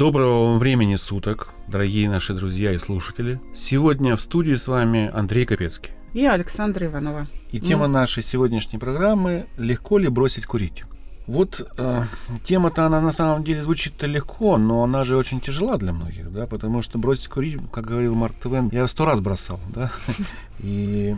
Доброго 0.00 0.46
вам 0.46 0.58
времени 0.58 0.96
суток, 0.96 1.50
дорогие 1.68 2.08
наши 2.08 2.32
друзья 2.32 2.72
и 2.72 2.78
слушатели. 2.78 3.38
Сегодня 3.54 4.16
в 4.16 4.22
студии 4.22 4.54
с 4.54 4.66
вами 4.66 5.10
Андрей 5.12 5.44
Капецкий. 5.44 5.92
И 6.14 6.24
Александра 6.24 6.86
Иванова. 6.86 7.26
И 7.52 7.60
тема 7.60 7.86
ну. 7.86 7.92
нашей 7.92 8.22
сегодняшней 8.22 8.78
программы 8.78 9.46
«Легко 9.58 9.98
ли 9.98 10.08
бросить 10.08 10.46
курить?». 10.46 10.84
Вот 11.26 11.70
э, 11.76 12.04
тема-то 12.44 12.86
она 12.86 13.02
на 13.02 13.12
самом 13.12 13.44
деле 13.44 13.60
звучит 13.60 14.02
легко, 14.02 14.56
но 14.56 14.82
она 14.82 15.04
же 15.04 15.18
очень 15.18 15.38
тяжела 15.38 15.76
для 15.76 15.92
многих, 15.92 16.32
да, 16.32 16.46
потому 16.46 16.80
что 16.80 16.96
бросить 16.98 17.28
курить, 17.28 17.58
как 17.70 17.84
говорил 17.84 18.14
Марк 18.14 18.36
Твен, 18.40 18.70
я 18.72 18.88
сто 18.88 19.04
раз 19.04 19.20
бросал, 19.20 19.60
да, 19.68 19.92
и 20.60 21.14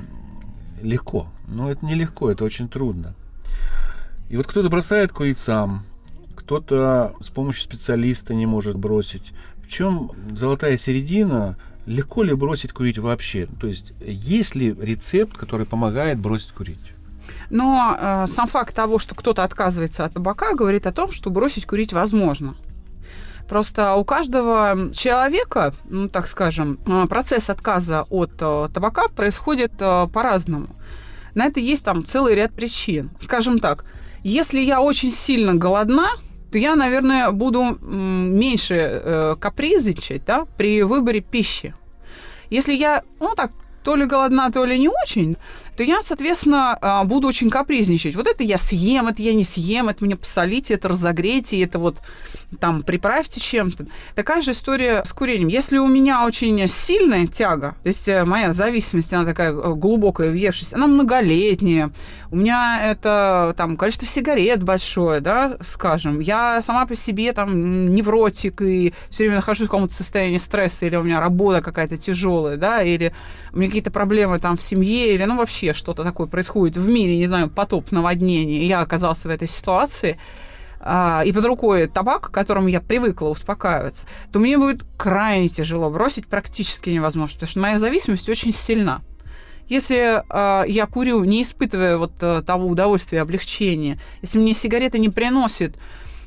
легко. 0.83 1.29
Но 1.47 1.71
это 1.71 1.87
не 1.87 1.95
легко, 1.95 2.33
это 2.33 2.43
очень 2.43 2.69
трудно. 2.69 3.15
И 4.29 4.37
вот 4.37 4.49
кто-то 4.49 4.69
бросает 4.69 5.13
курить 5.13 5.39
сам, 5.39 5.85
кто-то 6.45 7.15
с 7.21 7.31
помощью 7.31 7.63
специалиста 7.63 8.35
не 8.35 8.47
может 8.47 8.77
бросить. 8.77 9.33
В 9.63 9.69
чем 9.69 10.13
золотая 10.33 10.77
середина? 10.77 11.57
Легко 11.87 12.23
ли 12.23 12.35
бросить 12.35 12.73
курить 12.73 12.99
вообще? 12.99 13.49
То 13.61 13.67
есть 13.67 13.93
есть 14.01 14.55
ли 14.55 14.75
рецепт, 14.79 15.37
который 15.37 15.67
помогает 15.67 16.19
бросить 16.19 16.53
курить? 16.53 16.93
Но 17.51 17.97
э, 17.99 18.27
сам 18.29 18.49
факт 18.49 18.75
того, 18.75 18.99
что 18.99 19.15
кто-то 19.15 19.45
отказывается 19.45 20.05
от 20.05 20.15
табака, 20.15 20.55
говорит 20.55 20.87
о 20.87 20.93
том, 20.93 21.13
что 21.13 21.31
бросить 21.31 21.67
курить 21.67 21.93
возможно. 21.93 22.57
Просто 23.49 23.95
у 23.95 24.05
каждого 24.05 24.93
человека, 24.93 25.75
ну 25.89 26.09
так 26.09 26.27
скажем, 26.27 26.79
э, 26.87 27.07
процесс 27.09 27.51
отказа 27.51 28.07
от 28.11 28.33
э, 28.41 28.69
табака 28.73 29.09
происходит 29.09 29.73
э, 29.79 30.09
по-разному. 30.13 30.69
На 31.35 31.47
это 31.47 31.61
есть 31.61 31.85
там 31.85 32.05
целый 32.05 32.35
ряд 32.35 32.53
причин. 32.53 33.11
Скажем 33.21 33.59
так, 33.59 33.85
если 34.23 34.61
я 34.61 34.81
очень 34.81 35.11
сильно 35.13 35.55
голодна, 35.55 36.09
то 36.53 36.59
я, 36.59 36.77
наверное, 36.77 37.31
буду 37.31 37.79
меньше 37.81 38.75
э, 38.75 39.37
капризничать 39.41 40.25
да, 40.27 40.45
при 40.57 40.83
выборе 40.83 41.21
пищи. 41.21 41.75
Если 42.51 42.75
я, 42.75 43.03
ну 43.21 43.35
так, 43.35 43.53
то 43.83 43.97
ли 43.97 44.05
голодна, 44.05 44.51
то 44.51 44.67
ли 44.67 44.79
не 44.79 44.89
очень, 44.89 45.37
то 45.77 45.83
я, 45.83 46.03
соответственно, 46.03 46.77
а, 46.81 47.05
буду 47.05 47.29
очень 47.29 47.49
капризничать. 47.49 48.15
Вот 48.15 48.27
это 48.27 48.45
я 48.45 48.59
съем, 48.59 49.09
это 49.09 49.23
я 49.23 49.33
не 49.33 49.45
съем, 49.45 49.89
это 49.89 50.05
мне 50.05 50.17
посолите, 50.17 50.75
это 50.75 50.89
разогрейте, 50.89 51.63
это 51.63 51.79
вот 51.79 51.99
там 52.61 52.83
приправьте 52.83 53.41
чем-то. 53.41 53.87
Такая 54.15 54.43
же 54.43 54.51
история 54.51 55.03
с 55.05 55.13
курением. 55.13 55.49
Если 55.49 55.79
у 55.79 55.87
меня 55.87 56.25
очень 56.25 56.69
сильная 56.69 57.27
тяга, 57.27 57.77
то 57.83 57.89
есть 57.89 58.07
э, 58.09 58.25
моя 58.25 58.53
зависимость, 58.53 59.13
она 59.15 59.25
такая 59.25 59.53
э, 59.53 59.75
глубокая, 59.75 60.31
въевшаяся, 60.31 60.77
она 60.77 60.87
многолетняя, 60.87 61.91
у 62.31 62.37
меня 62.37 62.81
это 62.83 63.55
там 63.57 63.77
количество 63.77 64.07
сигарет 64.07 64.63
большое, 64.63 65.21
да, 65.21 65.57
скажем, 65.63 66.21
я 66.21 66.61
сама 66.63 66.87
по 66.87 66.95
себе 66.95 67.33
там 67.33 67.95
невротик 67.95 68.61
и 68.61 68.93
все 69.11 69.25
время 69.25 69.37
нахожусь 69.37 69.69
в 69.69 69.71
каком-то 69.71 69.95
состоянии 69.95 70.39
стресса, 70.39 70.87
или 70.87 70.97
у 70.97 71.03
меня 71.03 71.21
работа 71.21 71.63
какая-то 71.63 71.97
тяжелая, 71.97 72.57
да, 72.57 72.83
или 72.83 73.15
у 73.53 73.59
меня 73.59 73.69
какие-то 73.69 73.91
проблемы 73.91 74.39
там 74.39 74.57
в 74.57 74.63
семье, 74.63 75.15
или 75.15 75.25
ну 75.25 75.37
вообще 75.37 75.62
вообще 75.63 75.79
что-то 75.79 76.05
такое 76.05 76.27
происходит 76.27 76.77
в 76.77 76.89
мире, 76.89 77.17
не 77.17 77.27
знаю, 77.27 77.49
потоп, 77.49 77.93
наводнение, 77.93 78.63
и 78.63 78.67
я 78.67 78.81
оказался 78.81 79.29
в 79.29 79.31
этой 79.31 79.49
ситуации, 79.49 80.19
а, 80.81 81.23
и 81.25 81.33
под 81.33 81.45
рукой 81.45 81.87
табак, 81.87 82.29
к 82.29 82.31
которому 82.31 82.69
я 82.69 82.81
привыкла 82.81 83.29
успокаиваться, 83.29 84.07
то 84.33 84.41
мне 84.41 84.59
будет 84.59 84.83
крайне 84.97 85.49
тяжело 85.49 85.91
бросить, 85.91 86.27
практически 86.27 86.91
невозможно, 86.91 87.35
потому 87.35 87.49
что 87.49 87.61
моя 87.61 87.79
зависимость 87.79 88.29
очень 88.29 88.53
сильна. 88.53 89.01
Если 89.69 90.23
э, 90.29 90.65
я 90.69 90.87
курю, 90.87 91.25
не 91.25 91.45
испытывая 91.45 91.97
вот 91.97 92.13
э, 92.21 92.43
того 92.43 92.67
удовольствия, 92.67 93.23
облегчения, 93.23 93.99
если 94.21 94.39
мне 94.39 94.55
сигарета 94.55 94.99
не 94.99 95.09
приносит 95.09 95.77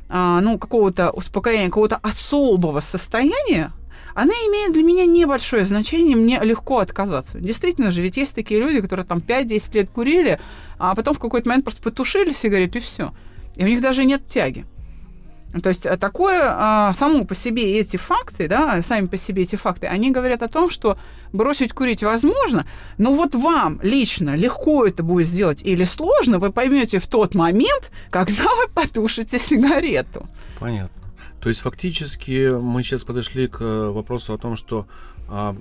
э, 0.09 0.39
ну, 0.41 0.57
какого-то 0.57 1.11
успокоения, 1.11 1.67
какого-то 1.67 1.97
особого 1.97 2.79
состояния, 2.79 3.71
она 4.13 4.33
имеет 4.33 4.73
для 4.73 4.83
меня 4.83 5.05
небольшое 5.05 5.65
значение, 5.65 6.15
мне 6.15 6.39
легко 6.41 6.79
отказаться. 6.79 7.39
Действительно 7.39 7.91
же, 7.91 8.01
ведь 8.01 8.17
есть 8.17 8.35
такие 8.35 8.59
люди, 8.59 8.81
которые 8.81 9.05
там 9.05 9.19
5-10 9.19 9.73
лет 9.73 9.89
курили, 9.89 10.39
а 10.77 10.95
потом 10.95 11.15
в 11.15 11.19
какой-то 11.19 11.49
момент 11.49 11.65
просто 11.65 11.81
потушили 11.81 12.33
сигарету 12.33 12.77
и 12.77 12.81
все. 12.81 13.13
И 13.55 13.63
у 13.63 13.67
них 13.67 13.81
даже 13.81 14.05
нет 14.05 14.27
тяги. 14.27 14.65
То 15.61 15.69
есть 15.69 15.85
э, 15.85 15.95
такое 15.97 16.41
а, 16.43 16.93
само 16.93 17.23
по 17.23 17.33
себе 17.33 17.79
эти 17.79 17.97
факты, 17.97 18.47
да, 18.47 18.81
сами 18.83 19.07
по 19.07 19.17
себе 19.17 19.43
эти 19.43 19.55
факты, 19.55 19.87
они 19.87 20.11
говорят 20.11 20.43
о 20.43 20.49
том, 20.49 20.69
что 20.69 20.97
бросить 21.31 21.73
курить 21.73 22.03
возможно, 22.03 22.65
но 22.97 23.13
вот 23.13 23.35
вам 23.35 23.79
лично 23.81 24.35
легко 24.35 24.85
это 24.85 25.01
будет 25.01 25.27
сделать 25.27 25.61
или 25.63 25.85
сложно, 25.85 26.39
вы 26.39 26.51
поймете 26.51 26.99
в 26.99 27.07
тот 27.07 27.35
момент, 27.35 27.91
когда 28.09 28.43
вы 28.43 28.67
потушите 28.73 29.39
сигарету. 29.39 30.27
Понятно. 30.59 31.04
То 31.45 31.49
есть 31.49 31.61
фактически 31.61 32.49
мы 32.59 32.81
сейчас 32.81 33.03
подошли 33.03 33.47
к 33.47 33.61
э, 33.61 33.89
вопросу 33.91 34.33
о 34.33 34.37
том, 34.39 34.55
что 34.55 34.87
а, 35.29 35.55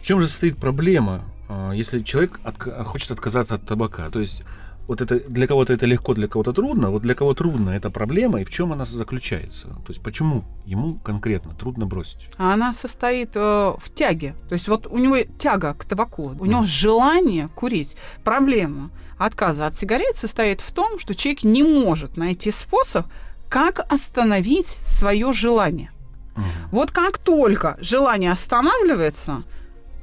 в 0.00 0.02
чем 0.02 0.20
же 0.20 0.26
состоит 0.26 0.56
проблема, 0.56 1.22
а, 1.48 1.70
если 1.70 2.00
человек 2.00 2.40
от, 2.42 2.60
хочет 2.84 3.12
отказаться 3.12 3.54
от 3.54 3.64
табака. 3.64 4.10
То 4.10 4.18
есть 4.18 4.42
вот 4.88 5.00
это 5.00 5.20
для 5.20 5.46
кого-то 5.46 5.72
это 5.72 5.86
легко, 5.86 6.12
для 6.12 6.26
кого-то 6.26 6.52
трудно. 6.52 6.90
Вот 6.90 7.02
для 7.02 7.14
кого 7.14 7.34
трудно 7.34 7.70
это 7.70 7.88
проблема 7.88 8.40
и 8.40 8.44
в 8.44 8.50
чем 8.50 8.72
она 8.72 8.84
заключается? 8.84 9.68
То 9.68 9.90
есть 9.90 10.02
почему 10.02 10.42
ему 10.66 10.98
конкретно 11.04 11.54
трудно 11.54 11.86
бросить? 11.86 12.28
Она 12.36 12.72
состоит 12.72 13.30
э, 13.36 13.40
в 13.78 13.94
тяге. 13.94 14.34
То 14.48 14.54
есть 14.54 14.66
вот 14.66 14.88
у 14.88 14.98
него 14.98 15.18
тяга 15.38 15.74
к 15.74 15.84
табаку, 15.84 16.34
у 16.36 16.46
него 16.46 16.64
желание 16.64 17.46
курить. 17.54 17.94
Проблема 18.24 18.90
отказа 19.18 19.68
от 19.68 19.76
сигарет 19.76 20.16
состоит 20.16 20.60
в 20.60 20.72
том, 20.72 20.98
что 20.98 21.14
человек 21.14 21.44
не 21.44 21.62
может 21.62 22.16
найти 22.16 22.50
способ 22.50 23.06
как 23.54 23.86
остановить 23.88 24.66
свое 24.66 25.32
желание. 25.32 25.92
Угу. 26.36 26.44
Вот 26.72 26.90
как 26.90 27.18
только 27.18 27.76
желание 27.80 28.32
останавливается, 28.32 29.44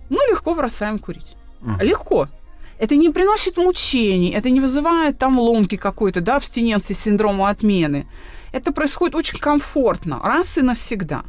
мы 0.10 0.20
легко 0.30 0.56
бросаем 0.56 1.00
курить. 1.00 1.36
Угу. 1.62 1.82
Легко. 1.82 2.30
Это 2.80 2.96
не 2.96 3.10
приносит 3.10 3.58
мучений, 3.58 4.30
это 4.30 4.50
не 4.50 4.62
вызывает 4.62 5.18
там 5.18 5.38
ломки 5.38 5.76
какой-то, 5.76 6.22
да, 6.22 6.38
абстиненции, 6.38 6.94
синдрома 6.94 7.50
отмены. 7.50 8.08
Это 8.54 8.72
происходит 8.72 9.16
очень 9.16 9.38
комфортно, 9.38 10.22
раз 10.24 10.58
и 10.58 10.62
навсегда. 10.62 11.26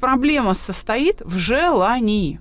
Проблема 0.00 0.54
состоит 0.54 1.20
в 1.20 1.38
желании 1.38 2.40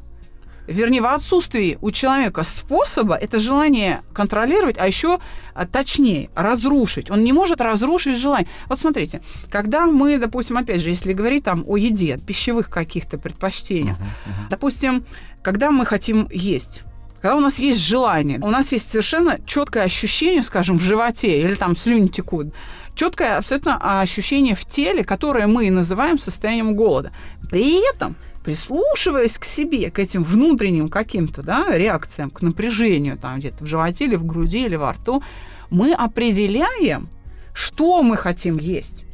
вернее, 0.68 1.01
в 1.01 1.06
отсутствии 1.06 1.78
у 1.81 1.91
человека 1.91 2.44
способа 2.44 3.16
это 3.16 3.40
желание 3.40 4.03
контролировать, 4.13 4.78
а 4.78 4.88
еще 4.88 5.19
а, 5.53 5.66
точнее 5.66 6.29
разрушить. 6.35 7.12
Он 7.12 7.24
не 7.24 7.34
может 7.34 7.62
разрушить 7.62 8.18
желание. 8.18 8.47
Вот 8.68 8.79
смотрите, 8.79 9.22
когда 9.52 9.85
мы, 9.85 10.18
допустим, 10.18 10.57
опять 10.57 10.81
же, 10.81 10.90
если 10.90 11.13
говорить 11.13 11.44
там 11.44 11.63
о 11.68 11.78
еде, 11.78 12.18
пищевых 12.18 12.69
каких-то 12.69 13.18
предпочтениях, 13.18 13.97
uh-huh, 13.97 14.02
uh-huh. 14.02 14.50
допустим, 14.50 15.06
когда 15.41 15.72
мы 15.72 15.85
хотим 15.85 16.28
есть, 16.31 16.84
когда 17.22 17.38
у 17.38 17.40
нас 17.40 17.57
есть 17.59 17.79
желание, 17.79 18.40
у 18.40 18.50
нас 18.50 18.72
есть 18.73 18.90
совершенно 18.90 19.40
четкое 19.46 19.84
ощущение, 19.84 20.44
скажем, 20.44 20.78
в 20.78 20.81
животе 20.81 21.41
или 21.41 21.56
там 21.56 21.75
слюни 21.75 22.07
текут, 22.07 22.53
четкое 22.96 23.38
абсолютно 23.38 24.02
ощущение 24.02 24.56
в 24.56 24.66
теле, 24.66 25.03
которое 25.03 25.47
мы 25.47 25.69
называем 25.72 26.19
состоянием 26.19 26.75
голода. 26.75 27.12
При 27.50 27.81
этом 27.90 28.16
прислушиваясь 28.43 29.37
к 29.37 29.45
себе, 29.45 29.89
к 29.89 29.99
этим 29.99 30.23
внутренним 30.23 30.89
каким-то 30.89 31.41
да, 31.41 31.75
реакциям, 31.75 32.29
к 32.29 32.41
напряжению 32.41 33.17
там 33.17 33.39
где-то 33.39 33.63
в 33.63 33.67
животе 33.67 34.05
или 34.05 34.15
в 34.15 34.25
груди 34.25 34.65
или 34.65 34.75
во 34.75 34.93
рту, 34.93 35.23
мы 35.69 35.93
определяем, 35.93 37.09
что 37.53 38.03
мы 38.03 38.17
хотим 38.17 38.57
есть. 38.57 39.05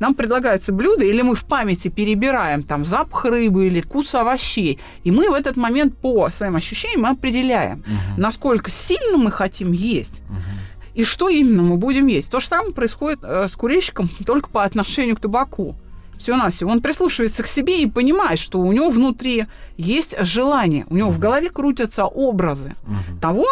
Нам 0.00 0.14
предлагаются 0.14 0.72
блюда, 0.72 1.04
или 1.04 1.20
мы 1.20 1.34
в 1.34 1.44
памяти 1.44 1.88
перебираем 1.88 2.62
там 2.62 2.86
запах 2.86 3.26
рыбы 3.26 3.66
или 3.66 3.82
вкус 3.82 4.14
овощей, 4.14 4.80
и 5.04 5.10
мы 5.10 5.28
в 5.28 5.34
этот 5.34 5.56
момент 5.56 5.94
по 5.98 6.30
своим 6.30 6.56
ощущениям 6.56 7.04
определяем, 7.04 7.80
угу. 7.80 8.20
насколько 8.20 8.70
сильно 8.70 9.18
мы 9.18 9.30
хотим 9.30 9.72
есть. 9.72 10.22
Угу. 10.30 10.38
И 10.94 11.04
что 11.04 11.28
именно 11.28 11.62
мы 11.62 11.76
будем 11.76 12.06
есть? 12.06 12.30
То 12.30 12.40
же 12.40 12.46
самое 12.46 12.72
происходит 12.72 13.20
э, 13.22 13.46
с 13.46 13.52
курильщиком 13.52 14.08
только 14.26 14.48
по 14.48 14.64
отношению 14.64 15.16
к 15.16 15.20
табаку 15.20 15.76
все 16.20 16.36
на 16.36 16.50
все. 16.50 16.66
Он 16.66 16.80
прислушивается 16.80 17.42
к 17.42 17.46
себе 17.46 17.82
и 17.82 17.86
понимает, 17.86 18.38
что 18.38 18.60
у 18.60 18.72
него 18.72 18.90
внутри 18.90 19.46
есть 19.76 20.14
желание, 20.20 20.86
у 20.88 20.96
него 20.96 21.08
угу. 21.08 21.16
в 21.16 21.18
голове 21.18 21.50
крутятся 21.50 22.04
образы 22.04 22.74
угу. 22.84 23.18
того, 23.20 23.46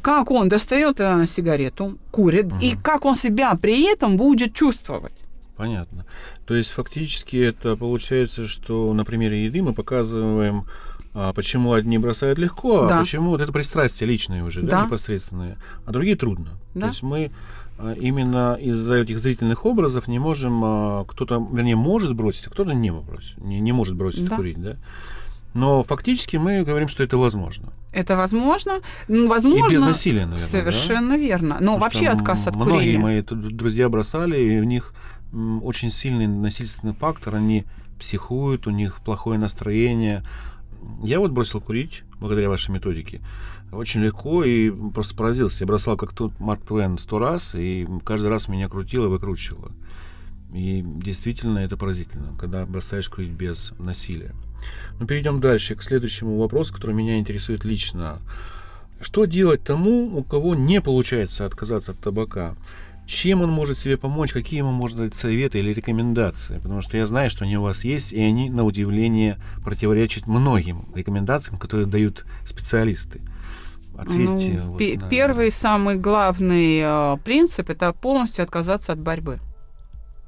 как 0.00 0.30
он 0.30 0.48
достает 0.48 1.00
э, 1.00 1.26
сигарету, 1.26 1.98
курит, 2.10 2.46
угу. 2.46 2.56
и 2.60 2.76
как 2.82 3.04
он 3.04 3.16
себя 3.16 3.54
при 3.60 3.92
этом 3.92 4.16
будет 4.16 4.54
чувствовать. 4.54 5.24
Понятно. 5.56 6.04
То 6.46 6.54
есть 6.54 6.72
фактически 6.72 7.36
это 7.36 7.76
получается, 7.76 8.48
что 8.48 8.92
на 8.92 9.04
примере 9.04 9.44
еды 9.44 9.62
мы 9.62 9.72
показываем, 9.72 10.66
а, 11.14 11.32
почему 11.32 11.74
одни 11.74 11.96
бросают 11.96 12.40
легко, 12.40 12.84
а 12.84 12.88
да. 12.88 12.96
а 12.96 13.00
почему 13.00 13.30
вот 13.30 13.40
это 13.40 13.52
пристрастие 13.52 14.08
личное 14.08 14.42
уже, 14.42 14.62
да, 14.62 14.80
да 14.80 14.86
непосредственное, 14.86 15.58
а 15.86 15.92
другие 15.92 16.16
трудно. 16.16 16.58
Да. 16.74 16.80
То 16.82 16.86
есть 16.88 17.02
мы 17.04 17.30
именно 17.78 18.54
из-за 18.54 18.96
этих 18.96 19.18
зрительных 19.18 19.66
образов 19.66 20.08
не 20.08 20.18
можем, 20.18 20.60
а, 20.64 21.04
кто-то, 21.04 21.46
вернее, 21.52 21.76
может 21.76 22.14
бросить, 22.14 22.46
а 22.46 22.50
кто-то 22.50 22.72
не, 22.72 22.92
бросить, 22.92 23.38
не, 23.38 23.60
не 23.60 23.72
может 23.72 23.96
бросить 23.96 24.28
да. 24.28 24.36
курить, 24.36 24.60
да? 24.60 24.76
Но 25.54 25.84
фактически 25.84 26.36
мы 26.36 26.64
говорим, 26.64 26.88
что 26.88 27.04
это 27.04 27.16
возможно. 27.16 27.72
Это 27.92 28.16
возможно. 28.16 28.80
Ну, 29.06 29.28
возможно. 29.28 29.70
И 29.70 29.74
без 29.74 29.82
насилия, 29.82 30.26
наверное. 30.26 30.48
Совершенно 30.48 31.10
да? 31.10 31.16
верно. 31.16 31.56
Но 31.60 31.74
Потому 31.74 31.80
вообще 31.80 32.08
отказ 32.08 32.46
от 32.48 32.56
многие 32.56 32.72
курения. 32.72 32.98
мои 32.98 33.22
тут 33.22 33.56
друзья 33.56 33.88
бросали, 33.88 34.36
и 34.36 34.58
у 34.58 34.64
них 34.64 34.92
очень 35.62 35.90
сильный 35.90 36.26
насильственный 36.26 36.92
фактор. 36.92 37.36
Они 37.36 37.64
психуют, 38.00 38.66
у 38.66 38.70
них 38.70 39.00
плохое 39.04 39.38
настроение. 39.38 40.24
Я 41.04 41.20
вот 41.20 41.30
бросил 41.30 41.60
курить 41.60 42.02
благодаря 42.18 42.48
вашей 42.48 42.72
методике. 42.72 43.20
Очень 43.74 44.02
легко 44.02 44.44
и 44.44 44.70
просто 44.70 45.14
поразился. 45.14 45.64
Я 45.64 45.66
бросал 45.66 45.96
как 45.96 46.12
тут 46.12 46.38
Марк 46.40 46.64
Твен 46.64 46.98
сто 46.98 47.18
раз, 47.18 47.54
и 47.54 47.86
каждый 48.04 48.28
раз 48.28 48.48
меня 48.48 48.68
крутило 48.68 49.06
и 49.06 49.08
выкручивало. 49.08 49.72
И 50.52 50.82
действительно 50.84 51.58
это 51.58 51.76
поразительно, 51.76 52.36
когда 52.38 52.64
бросаешь 52.64 53.08
курить 53.08 53.32
без 53.32 53.72
насилия. 53.78 54.34
Но 55.00 55.06
перейдем 55.06 55.40
дальше 55.40 55.74
к 55.74 55.82
следующему 55.82 56.38
вопросу, 56.38 56.72
который 56.72 56.94
меня 56.94 57.18
интересует 57.18 57.64
лично. 57.64 58.20
Что 59.00 59.24
делать 59.24 59.64
тому, 59.64 60.16
у 60.16 60.22
кого 60.22 60.54
не 60.54 60.80
получается 60.80 61.44
отказаться 61.44 61.92
от 61.92 61.98
табака? 61.98 62.56
Чем 63.06 63.42
он 63.42 63.50
может 63.50 63.76
себе 63.76 63.98
помочь? 63.98 64.32
Какие 64.32 64.58
ему 64.58 64.72
можно 64.72 65.04
дать 65.04 65.14
советы 65.14 65.58
или 65.58 65.74
рекомендации? 65.74 66.58
Потому 66.58 66.80
что 66.80 66.96
я 66.96 67.04
знаю, 67.04 67.28
что 67.28 67.44
они 67.44 67.58
у 67.58 67.62
вас 67.62 67.84
есть, 67.84 68.12
и 68.12 68.20
они, 68.20 68.48
на 68.48 68.64
удивление, 68.64 69.36
противоречат 69.62 70.26
многим 70.26 70.86
рекомендациям, 70.94 71.58
которые 71.58 71.86
дают 71.86 72.24
специалисты. 72.44 73.20
Ответьте. 73.98 74.60
Ну, 74.64 74.72
вот 74.72 74.80
на- 74.80 75.08
Первый 75.08 75.50
самый 75.50 75.96
главный 75.96 76.80
э, 76.82 77.16
принцип 77.24 77.70
это 77.70 77.92
полностью 77.92 78.42
отказаться 78.42 78.92
от 78.92 78.98
борьбы. 78.98 79.40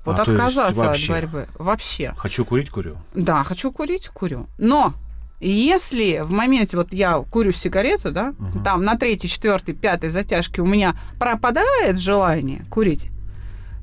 Вот 0.05 0.19
А, 0.19 0.23
отказаться 0.23 0.85
вообще? 0.85 1.13
от 1.15 1.21
борьбы. 1.23 1.49
Вообще. 1.59 2.13
Хочу 2.17 2.45
курить, 2.45 2.71
курю. 2.71 2.97
Да, 3.15 3.43
хочу 3.45 3.73
курить, 3.73 4.09
курю. 4.09 4.47
Но 4.57 4.95
если 5.41 6.23
в 6.25 6.31
моменте, 6.31 6.77
вот 6.77 6.93
я 6.93 7.19
курю 7.19 7.51
сигарету, 7.53 8.13
да, 8.13 8.33
Мгм. 8.39 8.63
там 8.63 8.85
на 8.85 8.97
третьей, 8.97 9.29
четвертой, 9.29 9.75
пятой 9.75 10.11
затяжке 10.11 10.63
у 10.63 10.67
меня 10.67 10.95
пропадает 11.19 11.99
желание 11.99 12.65
курить, 12.71 13.09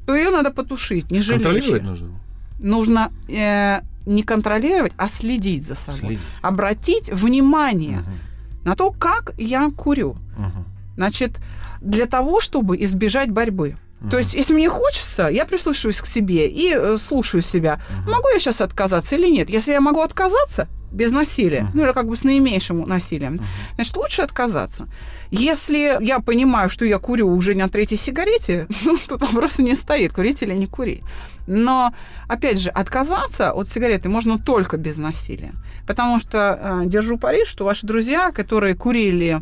то 0.08 0.16
ее 0.16 0.30
надо 0.30 0.52
потушить, 0.52 1.12
не 1.12 1.20
Контролировать 1.22 1.66
жалеючи. 1.66 1.84
нужно. 1.86 2.20
Нужно 2.60 3.12
э, 3.30 3.82
не 4.06 4.24
контролировать, 4.24 4.94
а 4.98 5.10
следить 5.10 5.64
за 5.66 5.76
собой. 5.76 6.00
Следить. 6.00 6.20
Обратить 6.42 7.10
внимание 7.12 8.00
Мгм. 8.00 8.20
На 8.64 8.76
то, 8.76 8.92
как 8.92 9.34
я 9.38 9.70
курю. 9.70 10.16
Мгм. 10.38 10.66
Значит, 10.96 11.40
для 11.82 12.06
того, 12.06 12.42
чтобы 12.42 12.82
избежать 12.84 13.32
борьбы. 13.32 13.78
Мгм. 14.00 14.10
То 14.10 14.18
есть, 14.18 14.34
если 14.34 14.54
мне 14.54 14.70
хочется, 14.70 15.28
я 15.28 15.46
прислушиваюсь 15.46 16.02
к 16.02 16.06
себе 16.06 16.48
и 16.48 16.74
э, 16.74 16.98
слушаю 16.98 17.42
себя. 17.42 17.82
Мгм. 17.90 18.12
Могу 18.12 18.30
я 18.30 18.40
сейчас 18.40 18.62
отказаться 18.62 19.16
или 19.16 19.30
нет? 19.30 19.50
Если 19.50 19.72
я 19.72 19.82
могу 19.82 20.02
отказаться 20.02 20.68
без 20.94 21.12
насилия, 21.12 21.68
ну 21.74 21.84
или 21.84 21.92
как 21.94 22.08
бы 22.08 22.16
с 22.16 22.24
наименьшим 22.24 22.88
насилием, 22.88 23.40
значит, 23.76 23.98
лучше 23.98 24.22
отказаться. 24.22 24.88
Если 25.32 25.98
я 26.06 26.20
понимаю, 26.20 26.70
что 26.70 26.86
я 26.86 26.98
курю 27.00 27.28
уже 27.28 27.56
на 27.56 27.68
третьей 27.68 27.98
сигарете, 27.98 28.68
ну, 28.86 28.98
тут 29.08 29.22
вопроса 29.22 29.64
не 29.64 29.76
стоит, 29.76 30.14
курить 30.14 30.44
или 30.44 30.54
не 30.54 30.68
курить. 30.68 31.02
Но, 31.48 31.92
опять 32.30 32.60
же, 32.60 32.70
отказаться 32.70 33.52
от 33.52 33.68
сигареты 33.68 34.08
можно 34.10 34.38
только 34.38 34.78
без 34.78 34.98
насилия. 34.98 35.52
Потому 35.88 36.20
что 36.20 36.38
э, 36.38 36.82
держу 36.86 37.18
пари, 37.18 37.44
что 37.46 37.66
ваши 37.66 37.86
друзья, 37.88 38.32
которые 38.32 38.76
курили, 38.76 39.42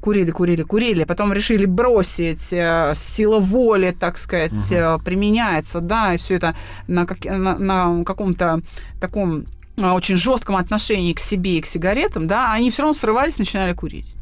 курили, 0.00 0.30
курили, 0.30 0.62
курили, 0.62 1.04
потом 1.04 1.32
решили 1.32 1.66
бросить, 1.66 2.52
э, 2.52 2.92
сила 2.94 3.40
воли, 3.40 3.96
так 3.98 4.18
сказать, 4.18 4.70
э, 4.70 4.98
применяется, 5.04 5.80
да, 5.80 6.14
и 6.14 6.18
все 6.18 6.34
это 6.36 6.54
на, 6.88 7.04
как- 7.06 7.24
на- 7.24 7.58
на 7.58 8.04
каком-то 8.04 8.60
таком 9.00 9.46
очень 9.94 10.16
жестком 10.16 10.56
отношении 10.56 11.12
к 11.12 11.20
себе 11.20 11.58
и 11.58 11.60
к 11.60 11.66
сигаретам, 11.66 12.26
да, 12.26 12.52
они 12.52 12.70
все 12.70 12.82
равно 12.82 12.94
срывались, 12.94 13.38
начинали 13.38 13.72
курить. 13.72 14.14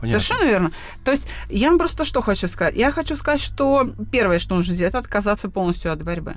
Понятно. 0.00 0.20
Совершенно 0.20 0.48
верно. 0.48 0.72
То 1.04 1.12
есть 1.12 1.28
я 1.48 1.70
вам 1.70 1.78
просто 1.78 2.04
что 2.04 2.20
хочу 2.20 2.48
сказать? 2.48 2.74
Я 2.76 2.92
хочу 2.92 3.16
сказать, 3.16 3.40
что 3.40 3.94
первое, 4.10 4.38
что 4.38 4.54
нужно 4.54 4.74
сделать, 4.74 4.90
это 4.90 4.98
отказаться 4.98 5.48
полностью 5.48 5.92
от 5.92 6.02
борьбы. 6.02 6.34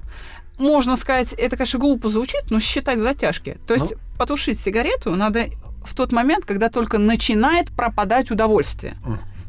Можно 0.57 0.95
сказать, 0.95 1.33
это, 1.33 1.57
конечно, 1.57 1.79
глупо 1.79 2.09
звучит, 2.09 2.49
но 2.49 2.59
считать 2.59 2.99
затяжки. 2.99 3.57
То 3.67 3.73
есть 3.73 3.93
потушить 4.17 4.59
сигарету 4.59 5.15
надо 5.15 5.47
в 5.85 5.93
тот 5.95 6.11
момент, 6.11 6.45
когда 6.45 6.69
только 6.69 6.97
начинает 6.97 7.69
пропадать 7.71 8.31
удовольствие. 8.31 8.95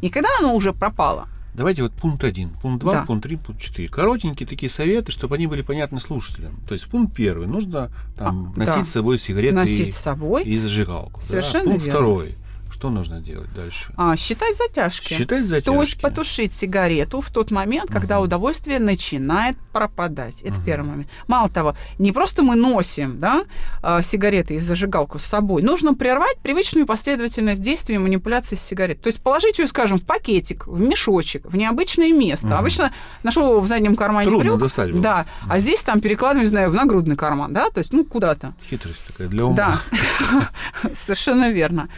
Не 0.02 0.10
когда 0.10 0.28
оно 0.38 0.54
уже 0.54 0.72
пропало. 0.72 1.28
Давайте 1.58 1.82
вот 1.82 1.92
пункт 1.92 2.22
один, 2.22 2.50
пункт 2.62 2.82
два, 2.82 2.92
Да. 2.92 3.02
пункт 3.04 3.24
три, 3.24 3.34
пункт 3.34 3.60
четыре. 3.60 3.88
Коротенькие 3.88 4.46
такие 4.46 4.70
советы, 4.70 5.10
чтобы 5.10 5.34
они 5.34 5.48
были 5.48 5.62
понятны 5.62 5.98
слушателям. 5.98 6.60
То 6.68 6.74
есть 6.74 6.86
пункт 6.86 7.12
первый. 7.16 7.48
Нужно 7.48 7.90
там, 8.16 8.52
А, 8.54 8.58
носить 8.60 8.74
да. 8.76 8.84
с 8.84 8.90
собой 8.90 9.18
сигареты 9.18 9.56
Носить 9.56 9.88
и, 9.88 9.90
с 9.90 9.96
собой. 9.96 10.44
и 10.44 10.56
зажигалку. 10.56 11.18
да. 11.18 11.26
Совершенно 11.26 11.70
Пункт 11.72 11.84
верно. 11.86 11.98
второй. 12.00 12.34
Что 12.78 12.90
нужно 12.90 13.18
делать 13.20 13.52
дальше? 13.54 13.92
А, 13.96 14.14
считать 14.16 14.56
затяжки. 14.56 15.12
Считать 15.12 15.44
затяжки. 15.46 15.64
То 15.74 15.80
есть 15.82 16.00
потушить 16.00 16.52
сигарету 16.52 17.20
в 17.20 17.28
тот 17.28 17.50
момент, 17.50 17.90
когда 17.90 18.18
Мгм. 18.18 18.26
удовольствие 18.26 18.78
начинает 18.78 19.56
пропадать. 19.72 20.40
Это 20.42 20.54
Мгм. 20.54 20.64
первый 20.64 20.88
момент. 20.90 21.08
Мало 21.26 21.48
того, 21.48 21.74
не 21.98 22.12
просто 22.12 22.44
мы 22.44 22.54
носим 22.54 23.18
да, 23.18 23.46
а, 23.82 24.00
сигареты 24.02 24.54
и 24.54 24.58
зажигалку 24.60 25.18
с 25.18 25.24
собой, 25.24 25.62
нужно 25.62 25.94
прервать 25.94 26.38
привычную 26.38 26.86
последовательность 26.86 27.60
действий 27.60 27.96
и 27.96 27.98
манипуляций 27.98 28.56
с 28.56 28.60
сигаретой. 28.60 29.02
То 29.02 29.08
есть 29.08 29.20
положить 29.24 29.58
ее, 29.58 29.66
скажем, 29.66 29.98
в 29.98 30.04
пакетик, 30.04 30.68
в 30.68 30.78
мешочек, 30.78 31.46
в 31.46 31.56
необычное 31.56 32.12
место. 32.12 32.46
Мгм. 32.46 32.58
Обычно 32.58 32.92
ношу 33.24 33.58
в 33.58 33.66
заднем 33.66 33.96
кармане 33.96 34.28
Трудно 34.30 34.50
брюк. 34.52 34.60
достать 34.60 34.92
было. 34.92 35.02
Да, 35.02 35.26
а 35.50 35.58
здесь 35.58 35.82
там 35.82 36.00
перекладываю, 36.00 36.44
не 36.44 36.48
знаю, 36.48 36.70
в 36.70 36.74
нагрудный 36.74 37.16
карман, 37.16 37.52
да, 37.52 37.70
то 37.70 37.78
есть, 37.78 37.92
ну, 37.92 38.04
куда-то. 38.04 38.54
Хитрость 38.62 39.04
такая 39.08 39.26
для 39.26 39.46
ума. 39.46 39.56
Да, 39.56 39.80
совершенно 40.94 41.50
верно. 41.50 41.88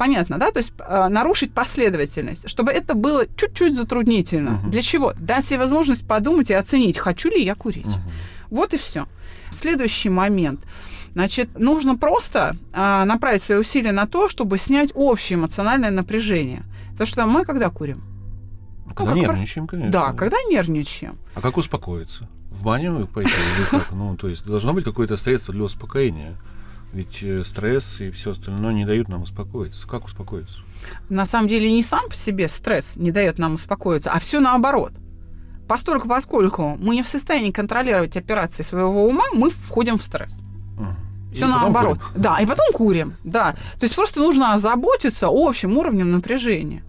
Понятно, 0.00 0.38
да? 0.38 0.50
То 0.50 0.60
есть 0.60 0.72
э, 0.78 1.08
нарушить 1.08 1.52
последовательность, 1.52 2.48
чтобы 2.48 2.72
это 2.72 2.94
было 2.94 3.26
чуть-чуть 3.36 3.74
затруднительно. 3.76 4.52
Мгм. 4.52 4.70
Для 4.70 4.80
чего? 4.80 5.12
Дать 5.18 5.44
себе 5.44 5.58
возможность 5.58 6.08
подумать 6.08 6.48
и 6.48 6.54
оценить, 6.54 6.96
хочу 6.96 7.28
ли 7.28 7.44
я 7.44 7.54
курить. 7.54 7.84
Мгм. 7.84 8.10
Вот 8.48 8.72
и 8.72 8.78
все. 8.78 9.06
Следующий 9.52 10.08
момент. 10.08 10.60
Значит, 11.12 11.58
нужно 11.58 11.98
просто 11.98 12.56
а, 12.72 13.04
направить 13.04 13.42
свои 13.42 13.58
усилия 13.58 13.92
на 13.92 14.06
то, 14.06 14.30
чтобы 14.30 14.56
снять 14.56 14.90
общее 14.94 15.38
эмоциональное 15.38 15.90
напряжение. 15.90 16.62
Потому 16.92 17.06
что 17.06 17.26
мы 17.26 17.44
когда 17.44 17.68
курим? 17.68 18.02
Ну, 18.86 18.94
Когда 18.94 19.12
про- 19.12 19.20
нервничаем, 19.20 19.66
конечно. 19.66 19.92
Да, 19.92 20.12
когда 20.14 20.38
нервничаем. 20.48 21.18
А 21.34 21.42
как 21.42 21.58
успокоиться? 21.58 22.26
В 22.50 22.62
баню 22.62 23.06
пойти 23.06 23.30
или 23.58 23.66
как? 23.70 23.90
Ну, 23.90 24.16
то 24.16 24.28
есть 24.28 24.46
должно 24.46 24.72
быть 24.72 24.84
какое-то 24.84 25.18
средство 25.18 25.52
для 25.52 25.64
успокоения. 25.64 26.36
Ведь 26.92 27.22
э, 27.22 27.44
стресс 27.44 28.00
и 28.00 28.10
все 28.10 28.32
остальное 28.32 28.72
не 28.72 28.84
дают 28.84 29.08
нам 29.08 29.22
успокоиться. 29.22 29.86
Как 29.86 30.04
успокоиться? 30.04 30.60
На 31.08 31.26
самом 31.26 31.48
деле 31.48 31.70
не 31.70 31.82
сам 31.82 32.08
по 32.08 32.14
себе 32.14 32.48
стресс 32.48 32.96
не 32.96 33.12
дает 33.12 33.38
нам 33.38 33.54
успокоиться, 33.54 34.10
а 34.10 34.18
все 34.18 34.40
наоборот. 34.40 34.92
Постольку, 35.68 36.08
поскольку 36.08 36.76
мы 36.80 36.96
не 36.96 37.02
в 37.02 37.08
состоянии 37.08 37.52
контролировать 37.52 38.16
операции 38.16 38.64
своего 38.64 39.06
ума, 39.06 39.24
мы 39.32 39.50
входим 39.50 39.98
в 39.98 40.02
стресс. 40.02 40.40
И 41.30 41.34
Все 41.36 41.46
потом 41.46 41.60
наоборот. 41.60 41.98
курим. 42.00 42.22
Да, 42.22 42.40
и 42.40 42.46
потом 42.46 42.66
курим. 42.72 43.14
Да. 43.22 43.52
То 43.78 43.84
есть 43.84 43.94
просто 43.94 44.18
нужно 44.18 44.52
озаботиться 44.52 45.28
общим 45.30 45.78
уровнем 45.78 46.10
напряжения. 46.10 46.82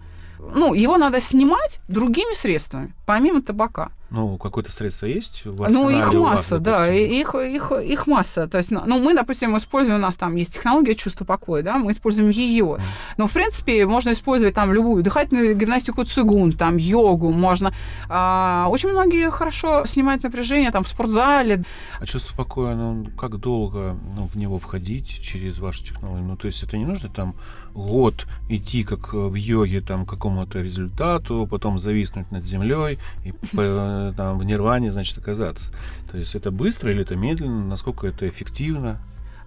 Ну, 0.54 0.74
его 0.74 0.96
надо 0.96 1.20
снимать 1.20 1.80
другими 1.86 2.34
средствами, 2.34 2.92
помимо 3.06 3.40
табака. 3.40 3.92
Ну, 4.12 4.36
какое-то 4.36 4.70
средство 4.70 5.06
есть 5.06 5.46
в 5.46 5.70
Ну, 5.70 5.88
их 5.88 6.12
у 6.12 6.22
вас, 6.22 6.32
масса, 6.32 6.58
да, 6.58 6.92
их, 6.92 7.34
их, 7.34 7.72
их 7.72 8.06
масса. 8.06 8.46
То 8.46 8.58
есть, 8.58 8.70
ну, 8.70 8.98
мы, 8.98 9.14
допустим, 9.14 9.56
используем, 9.56 9.96
у 9.96 10.02
нас 10.02 10.16
там 10.16 10.36
есть 10.36 10.52
технология 10.52 10.94
чувства 10.94 11.24
покоя, 11.24 11.62
да, 11.62 11.78
мы 11.78 11.92
используем 11.92 12.28
ее. 12.28 12.78
Но, 13.16 13.26
в 13.26 13.32
принципе, 13.32 13.86
можно 13.86 14.12
использовать 14.12 14.54
там 14.54 14.70
любую 14.70 15.02
дыхательную 15.02 15.56
гимнастику 15.56 16.04
цигун, 16.04 16.52
там, 16.52 16.76
йогу, 16.76 17.30
можно. 17.30 17.72
А, 18.10 18.66
очень 18.68 18.90
многие 18.90 19.30
хорошо 19.30 19.86
снимают 19.86 20.22
напряжение 20.22 20.70
там 20.70 20.84
в 20.84 20.88
спортзале. 20.88 21.64
А 21.98 22.04
чувство 22.04 22.36
покоя, 22.36 22.74
ну, 22.74 23.06
как 23.16 23.38
долго 23.38 23.96
ну, 24.14 24.28
в 24.28 24.36
него 24.36 24.58
входить 24.58 25.22
через 25.22 25.58
вашу 25.58 25.84
технологию? 25.84 26.26
Ну, 26.26 26.36
то 26.36 26.46
есть 26.48 26.62
это 26.62 26.76
не 26.76 26.84
нужно 26.84 27.08
там 27.08 27.34
год 27.74 28.26
идти, 28.48 28.84
как 28.84 29.14
э, 29.14 29.16
в 29.16 29.34
йоге, 29.34 29.80
там, 29.80 30.04
к 30.04 30.10
какому-то 30.10 30.60
результату, 30.60 31.48
потом 31.50 31.78
зависнуть 31.78 32.30
над 32.30 32.44
землей 32.44 32.98
и 33.24 33.32
там 34.10 34.38
в 34.38 34.44
нирване, 34.44 34.90
значит, 34.90 35.18
оказаться. 35.18 35.70
То 36.10 36.18
есть 36.18 36.34
это 36.34 36.50
быстро 36.50 36.90
или 36.90 37.02
это 37.02 37.14
медленно, 37.14 37.64
насколько 37.64 38.06
это 38.06 38.28
эффективно? 38.28 38.98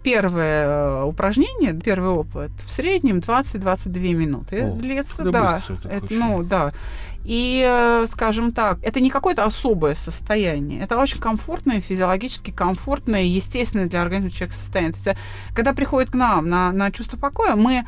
Первое 0.04 0.68
э, 0.68 1.04
упражнение, 1.04 1.74
первый 1.74 2.12
опыт 2.12 2.52
в 2.64 2.70
среднем 2.70 3.18
20-22 3.18 4.14
минуты 4.14 4.62
О, 4.62 4.76
длится, 4.76 5.24
да 5.24 5.62
Это, 5.84 6.06
очень. 6.06 6.20
ну, 6.20 6.44
да. 6.44 6.74
И, 7.26 7.66
э, 7.68 8.06
скажем 8.08 8.52
так, 8.52 8.78
это 8.84 9.00
не 9.00 9.10
какое-то 9.10 9.44
особое 9.46 9.96
состояние. 9.96 10.84
Это 10.84 10.96
очень 10.98 11.20
комфортное, 11.20 11.80
физиологически 11.80 12.52
комфортное, 12.52 13.24
естественное 13.24 13.88
для 13.88 14.04
организма 14.04 14.30
человека 14.30 14.56
состояние. 14.56 14.92
То 14.92 14.98
есть, 14.98 15.08
э, 15.08 15.18
когда 15.56 15.74
приходит 15.74 16.12
к 16.12 16.14
нам 16.14 16.48
на, 16.48 16.72
на 16.72 16.92
чувство 16.92 17.18
покоя, 17.18 17.56
мы 17.56 17.84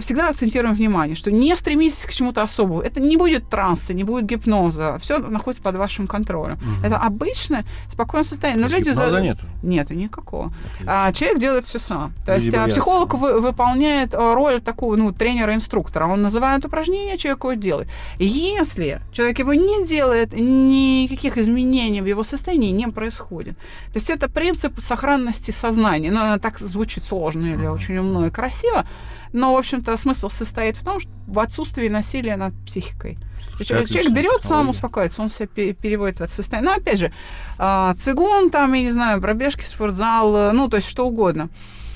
всегда 0.00 0.28
акцентируем 0.28 0.74
внимание, 0.74 1.16
что 1.16 1.30
не 1.30 1.54
стремитесь 1.56 2.04
к 2.06 2.12
чему-то 2.12 2.42
особому. 2.42 2.80
Это 2.80 3.00
не 3.00 3.16
будет 3.16 3.48
транса, 3.50 3.94
не 3.94 4.04
будет 4.04 4.26
гипноза. 4.26 4.98
Все 5.00 5.18
находится 5.18 5.62
под 5.62 5.76
вашим 5.76 6.06
контролем. 6.06 6.58
Мгм. 6.62 6.84
Это 6.84 6.96
обычное, 6.98 7.64
спокойное 7.90 8.24
состояние. 8.24 8.62
Но 8.66 8.68
люди 8.70 8.90
гипноза 8.90 9.10
за- 9.10 9.20
нету. 9.20 9.44
Нету 9.62 9.94
никакого. 9.94 10.52
Отлично. 10.74 10.86
А 11.06 11.12
человек 11.12 11.38
делает 11.40 11.64
все 11.64 11.78
сам. 11.78 12.12
То 12.24 12.34
есть 12.34 12.48
а, 12.54 12.58
боятся. 12.58 12.80
психолог 12.80 13.14
вы- 13.14 13.40
выполняет 13.40 14.14
а, 14.14 14.34
роль 14.34 14.60
такого 14.60 14.96
ну, 14.96 15.12
тренера-инструктора. 15.12 16.06
Он 16.06 16.22
называет 16.22 16.64
упражнение, 16.64 17.18
человек 17.18 17.44
его 17.44 17.52
делает. 17.54 17.88
Если 18.18 19.00
человек 19.12 19.38
его 19.40 19.54
не 19.54 19.84
делает, 19.86 20.32
никаких 20.32 21.36
изменений 21.38 22.00
в 22.02 22.06
его 22.06 22.24
состоянии 22.24 22.70
не 22.70 22.86
происходит. 22.88 23.56
То 23.92 23.98
есть 23.98 24.10
это 24.10 24.28
принцип 24.28 24.80
сохранности 24.80 25.50
сознания. 25.50 26.10
Ну, 26.10 26.38
так 26.38 26.58
звучит 26.58 27.04
сложно 27.04 27.46
или 27.46 27.56
Мгм. 27.66 27.72
очень 27.74 27.98
умно 27.98 28.26
и 28.26 28.30
красиво. 28.30 28.84
Но, 29.32 29.54
в 29.54 29.58
общем-то, 29.58 29.96
смысл 29.96 30.28
состоит 30.28 30.76
в 30.76 30.84
том, 30.84 31.00
что 31.00 31.10
в 31.26 31.38
отсутствии 31.38 31.88
насилия 31.88 32.36
над 32.36 32.54
психикой. 32.64 33.18
Слушайте, 33.56 33.94
Человек, 33.94 34.12
берет, 34.12 34.42
сам 34.42 34.68
успокаивается, 34.68 35.22
он 35.22 35.30
себя 35.30 35.46
пе- 35.46 35.72
переводит 35.72 36.18
в 36.18 36.22
это 36.22 36.32
состояние. 36.32 36.70
Но 36.70 36.76
опять 36.76 36.98
же, 36.98 37.12
а, 37.58 37.94
цигун, 37.94 38.50
там, 38.50 38.72
я 38.72 38.82
не 38.82 38.90
знаю, 38.92 39.20
пробежки, 39.20 39.64
спортзал, 39.64 40.36
э, 40.36 40.52
ну, 40.52 40.68
то 40.68 40.76
есть 40.76 40.88
что 40.88 41.06
угодно. 41.06 41.48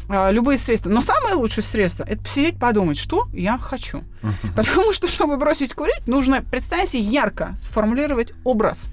А, 0.09 0.31
Любые 0.31 0.59
средства. 0.59 0.91
Но 0.91 1.01
самое 1.01 1.35
лучшее 1.35 1.65
средство 1.65 2.05
это 2.05 2.23
посидеть, 2.23 2.59
подумать, 2.59 2.99
что 2.99 3.29
я 3.33 3.59
хочу. 3.59 4.05
Потому 4.55 4.93
что, 4.93 5.09
чтобы 5.09 5.37
бросить 5.37 5.75
курить, 5.75 6.07
нужно 6.07 6.43
представить 6.43 6.91
себе 6.91 7.03
ярко 7.03 7.55
сформулировать 7.57 8.33
образ. 8.45 8.85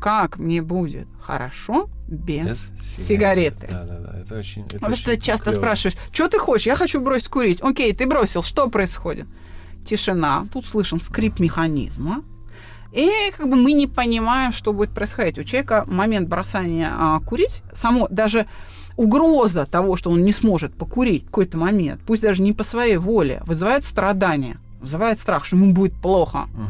Как 0.00 0.36
мне 0.36 0.62
будет 0.62 1.06
хорошо 1.20 1.88
без, 2.12 2.70
Без 2.70 3.06
сигареты. 3.06 3.66
Да, 3.70 3.84
да, 3.84 3.98
да. 3.98 4.18
Это 4.20 4.38
очень. 4.38 4.62
это 4.66 4.78
Потому 4.78 4.96
что 4.96 5.10
очень 5.10 5.20
ты 5.20 5.26
часто 5.26 5.44
клёво. 5.46 5.56
спрашиваешь, 5.58 5.96
что 6.12 6.28
ты 6.28 6.38
хочешь? 6.38 6.66
Я 6.66 6.76
хочу 6.76 7.00
бросить 7.00 7.28
курить. 7.28 7.60
Окей, 7.62 7.92
ты 7.92 8.06
бросил. 8.06 8.42
Что 8.42 8.68
происходит? 8.68 9.26
Тишина. 9.84 10.46
Тут 10.52 10.66
слышим 10.66 11.00
скрип 11.00 11.40
механизма. 11.40 12.22
И 12.92 13.08
как 13.36 13.48
бы 13.48 13.56
мы 13.56 13.72
не 13.72 13.86
понимаем, 13.86 14.52
что 14.52 14.72
будет 14.72 14.90
происходить. 14.90 15.38
У 15.38 15.42
человека 15.44 15.84
момент 15.86 16.28
бросания 16.28 16.92
а, 16.94 17.20
курить, 17.20 17.62
само 17.72 18.06
даже 18.10 18.46
угроза 18.96 19.64
того, 19.64 19.96
что 19.96 20.10
он 20.10 20.22
не 20.22 20.32
сможет 20.32 20.74
покурить 20.74 21.24
какой-то 21.24 21.56
момент, 21.56 22.02
пусть 22.06 22.20
даже 22.20 22.42
не 22.42 22.52
по 22.52 22.62
своей 22.62 22.98
воле, 22.98 23.42
вызывает 23.46 23.84
страдания, 23.84 24.58
вызывает 24.80 25.18
страх, 25.18 25.46
что 25.46 25.56
ему 25.56 25.72
будет 25.72 25.94
плохо 25.94 26.46
Мгм. 26.52 26.68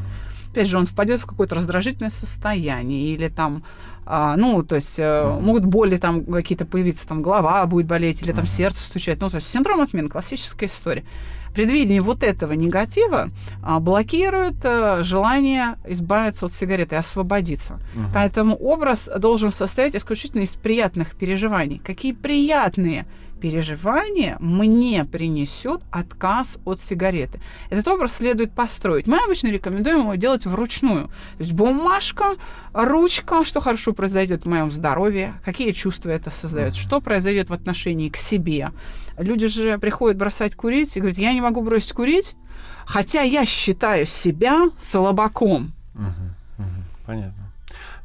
опять 0.53 0.69
же, 0.69 0.79
он 0.79 0.87
впадет 0.87 1.21
в 1.21 1.27
какое-то 1.27 1.57
раздражительное 1.57 2.11
состояние 2.11 3.09
или 3.09 3.27
там, 3.29 3.65
а, 4.05 4.37
ну, 4.37 4.63
то 4.63 4.75
есть 4.77 4.99
Мгм. 4.99 5.45
могут 5.45 5.65
боли 5.65 5.97
там 5.97 6.25
какие-то 6.25 6.65
появиться, 6.65 7.07
там 7.07 7.23
голова 7.23 7.65
будет 7.67 7.87
болеть 7.87 8.23
или 8.23 8.33
там 8.33 8.45
Мгм. 8.45 8.53
сердце 8.53 8.81
стучать. 8.81 9.21
Ну, 9.21 9.29
то 9.31 9.37
есть 9.37 9.49
синдром 9.49 9.81
отмены, 9.81 10.09
классическая 10.09 10.67
история. 10.67 11.05
Предвидение 11.55 12.01
вот 12.01 12.23
этого 12.23 12.53
негатива 12.55 13.29
а, 13.63 13.79
блокирует 13.79 14.57
а, 14.65 15.03
желание 15.03 15.77
избавиться 15.87 16.47
от 16.47 16.53
сигареты 16.53 16.95
и 16.95 16.99
освободиться. 16.99 17.79
Мгм. 17.95 18.07
Поэтому 18.15 18.57
образ 18.57 19.09
должен 19.19 19.53
состоять 19.53 19.95
исключительно 19.95 20.43
из 20.43 20.55
приятных 20.55 21.15
переживаний. 21.15 21.81
Какие 21.85 22.13
приятные 22.13 23.05
переживания 23.41 24.37
мне 24.39 25.05
принесет 25.05 25.81
отказ 25.91 26.59
от 26.65 26.81
сигареты. 26.81 27.41
Этот 27.71 27.89
образ 27.89 28.17
следует 28.17 28.53
построить. 28.53 29.09
Мы 29.09 29.19
обычно 29.19 29.49
рекомендуем 29.49 29.99
его 30.01 30.15
делать 30.15 30.47
вручную. 30.47 31.09
То 31.09 31.41
есть 31.41 31.53
бумажка, 31.53 32.37
ручка, 32.73 33.45
что 33.45 33.61
хорошо 33.61 33.92
произойдет 33.93 34.43
в 34.45 34.49
моем 34.49 34.71
здоровье, 34.71 35.35
какие 35.45 35.73
чувства 35.73 36.11
это 36.11 36.31
создает, 36.31 36.75
что 36.75 37.01
произойдет 37.01 37.51
в 37.51 37.53
отношении 37.53 38.09
к 38.09 38.17
себе. 38.17 38.71
Люди 39.19 39.47
же 39.47 39.79
приходят 39.79 40.17
бросать 40.19 40.55
курить 40.55 40.97
и 40.97 41.01
говорят, 41.01 41.19
я 41.19 41.33
не 41.33 41.41
могу 41.41 41.63
бросить 41.63 41.93
курить, 41.93 42.37
хотя 42.87 43.23
я 43.23 43.45
считаю 43.45 44.07
себя 44.07 44.71
слабаком. 44.79 45.73
Мгм. 45.95 46.35
Мгм. 46.59 46.85
Понятно. 47.07 47.53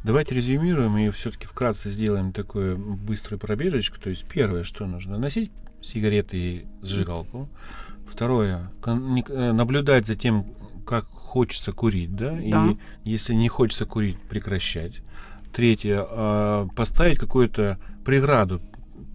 Давайте 0.04 0.36
резюмируем 0.36 0.98
и 0.98 1.10
все-таки 1.10 1.46
вкратце 1.48 1.90
сделаем 1.90 2.32
такую 2.32 2.78
быструю 2.78 3.40
пробежечку. 3.40 4.00
То 4.00 4.10
есть 4.10 4.26
первое, 4.26 4.64
что 4.64 4.86
нужно, 4.86 5.18
носить 5.18 5.52
сигареты 5.82 6.38
и 6.38 6.66
зажигалку. 6.82 7.50
Второе, 8.10 8.72
э, 8.86 9.52
наблюдать 9.52 10.08
за 10.08 10.16
тем, 10.16 10.46
как 10.86 11.06
хочется 11.06 11.74
курить, 11.74 12.16
да, 12.16 12.32
Да. 12.32 12.68
и 12.70 12.78
если 13.04 13.34
не 13.34 13.50
хочется 13.50 13.86
курить, 13.86 14.18
прекращать. 14.30 15.02
Третье, 15.58 16.06
э, 16.08 16.68
поставить 16.76 17.18
какую-то 17.18 17.80
преграду 18.06 18.62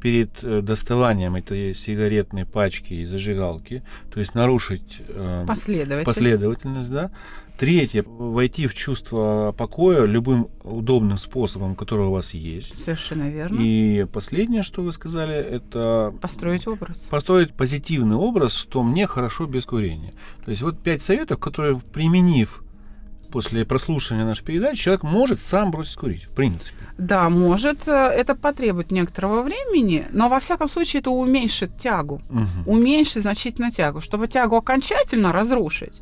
перед 0.01 0.43
э, 0.43 0.61
доставанием 0.61 1.37
этой 1.37 1.73
сигаретной 1.73 2.45
пачки 2.47 2.95
и 2.95 3.05
зажигалки, 3.05 3.85
то 4.13 4.19
есть 4.19 4.35
нарушить 4.35 5.03
э, 5.07 5.45
Последовательно. 5.47 6.05
последовательность, 6.05 6.91
да. 6.91 7.13
Третье, 7.57 8.03
войти 8.03 8.67
в 8.67 8.75
чувство 8.75 9.55
покоя 9.57 10.05
любым 10.05 10.49
удобным 10.65 11.17
способом, 11.17 11.77
который 11.77 12.07
у 12.07 12.11
вас 12.11 12.35
есть. 12.35 12.77
Совершенно 12.77 13.31
верно. 13.31 13.61
И 13.61 14.05
последнее, 14.13 14.65
что 14.65 14.83
вы 14.83 14.91
сказали, 14.91 15.37
это 15.37 16.13
Построить 16.21 16.67
образ. 16.67 16.99
построить 17.09 17.55
позитивный 17.55 18.17
образ, 18.17 18.53
что 18.53 18.83
мне 18.83 19.07
хорошо 19.07 19.47
без 19.47 19.65
курения. 19.65 20.13
То 20.45 20.51
есть 20.51 20.63
вот 20.63 20.83
пять 20.83 21.03
советов, 21.05 21.39
которые, 21.39 21.79
применив 21.79 22.65
после 23.33 23.65
прослушивания 23.65 24.25
нашей 24.25 24.45
передачи, 24.45 24.83
человек 24.83 25.03
может 25.03 25.41
сам 25.41 25.71
бросить 25.71 25.97
курить, 25.97 26.25
в 26.25 26.31
принципе. 26.31 26.77
Да, 26.99 27.29
может, 27.29 27.89
э, 27.89 27.91
это 27.91 28.35
потребует 28.35 28.93
некоторого 28.93 29.43
времени, 29.43 30.07
но 30.12 30.29
во 30.29 30.39
всяком 30.39 30.69
случае 30.69 31.01
это 31.01 31.11
уменьшит 31.11 31.79
тягу. 31.79 32.23
Мгм. 32.29 32.62
Уменьшит 32.67 33.23
значительно 33.23 33.71
тягу. 33.71 34.01
Чтобы 34.01 34.29
тягу 34.29 34.57
окончательно 34.57 35.33
разрушить, 35.33 36.01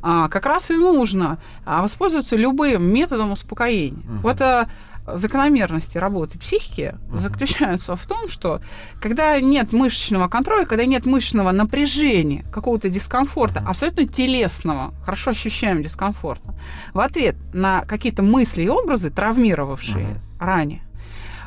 а, 0.00 0.28
как 0.28 0.46
раз 0.46 0.70
и 0.70 0.74
нужно 0.74 1.38
а, 1.66 1.82
воспользоваться 1.82 2.36
любым 2.36 2.84
методом 2.84 3.32
успокоения. 3.32 4.02
Мгм. 4.04 4.20
Вот 4.20 4.40
а, 4.40 4.68
закономерности 5.16 5.98
работы 5.98 6.38
психики 6.38 6.94
заключаются 7.12 7.96
в 7.96 8.06
том, 8.06 8.28
что 8.28 8.60
когда 9.00 9.40
нет 9.40 9.72
мышечного 9.72 10.28
контроля, 10.28 10.64
когда 10.64 10.84
нет 10.84 11.06
мышечного 11.06 11.52
напряжения, 11.52 12.44
какого-то 12.52 12.90
дискомфорта, 12.90 13.62
абсолютно 13.66 14.06
телесного, 14.06 14.92
хорошо 15.04 15.30
ощущаем 15.30 15.82
дискомфорта, 15.82 16.54
в 16.94 17.00
ответ 17.00 17.36
на 17.52 17.82
какие-то 17.84 18.22
мысли 18.22 18.62
и 18.62 18.68
образы, 18.68 19.10
травмировавшие 19.10 20.06
Мгм. 20.06 20.20
ранее, 20.40 20.82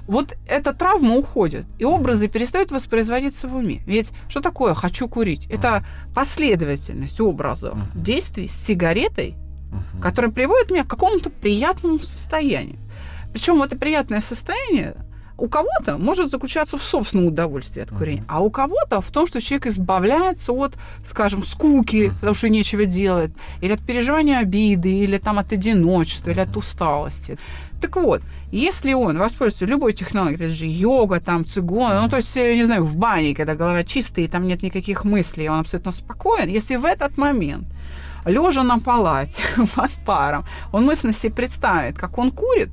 вот 0.08 0.36
эта 0.48 0.74
травма 0.74 1.15
уходит, 1.15 1.65
и 1.77 1.86
образы 1.86 2.27
перестают 2.27 2.72
воспроизводиться 2.72 3.48
в 3.48 3.56
уме. 3.56 3.82
Ведь 3.86 4.12
что 4.30 4.41
такое 4.41 4.74
«хочу 4.74 5.08
курить»? 5.08 5.48
Это 5.50 5.86
последовательность 6.15 7.22
образов 7.22 7.77
действий 7.94 8.48
с 8.48 8.53
сигаретой, 8.53 9.36
которая 10.01 10.32
приводит 10.32 10.72
меня 10.72 10.84
к 10.84 10.88
какому-то 10.88 11.30
приятному 11.30 12.00
состоянию. 12.00 12.77
Причем 13.34 13.62
это 13.64 13.76
приятное 13.76 14.22
состояние 14.22 14.96
у 15.38 15.48
кого-то 15.48 15.98
может 15.98 16.30
заключаться 16.30 16.78
в 16.78 16.84
собственном 16.84 17.26
удовольствии 17.28 17.82
от 17.82 17.90
курения, 17.90 18.22
Мгм. 18.22 18.30
а 18.30 18.42
у 18.42 18.52
кого-то 18.52 19.02
в 19.02 19.10
том, 19.10 19.26
что 19.26 19.42
человек 19.42 19.68
избавляется 19.68 20.52
от, 20.54 20.74
скажем, 21.04 21.44
скуки, 21.44 22.08
Мгм. 22.08 22.16
потому 22.16 22.36
что 22.36 22.50
нечего 22.50 22.86
делать, 22.86 23.32
или 23.60 23.74
от 23.74 23.80
переживания 23.80 24.38
обиды, 24.38 24.94
или 24.94 25.18
там 25.18 25.40
от 25.40 25.52
одиночества, 25.52 26.30
или 26.32 26.42
от 26.42 26.56
усталости. 26.58 27.40
Так 27.82 27.96
вот, 27.96 28.22
если 28.52 28.94
он 28.94 29.18
воспользуется 29.18 29.66
любой 29.66 29.94
технологией, 29.94 30.46
это 30.46 30.54
же 30.54 30.68
йога, 30.68 31.20
там, 31.20 31.44
цигун, 31.44 31.90
ну, 32.02 32.08
то 32.10 32.18
есть, 32.18 32.36
я 32.36 32.56
не 32.56 32.64
знаю, 32.66 32.84
в 32.84 32.96
бане, 32.96 33.34
когда 33.34 33.56
голова 33.56 33.84
чистая, 33.84 34.26
и 34.26 34.28
там 34.28 34.48
нет 34.48 34.62
никаких 34.62 35.04
мыслей, 35.06 35.46
и 35.46 35.50
он 35.50 35.62
абсолютно 35.62 35.92
спокоен, 35.92 36.50
если 36.50 36.76
в 36.76 36.86
этот 36.86 37.18
момент 37.18 37.66
лежа 38.26 38.62
на 38.62 38.78
палате 38.80 39.42
под 39.76 39.90
паром, 40.06 40.46
он 40.72 40.86
мысленно 40.86 41.14
себе 41.14 41.34
представит, 41.34 41.98
как 41.98 42.20
он 42.20 42.30
курит, 42.30 42.70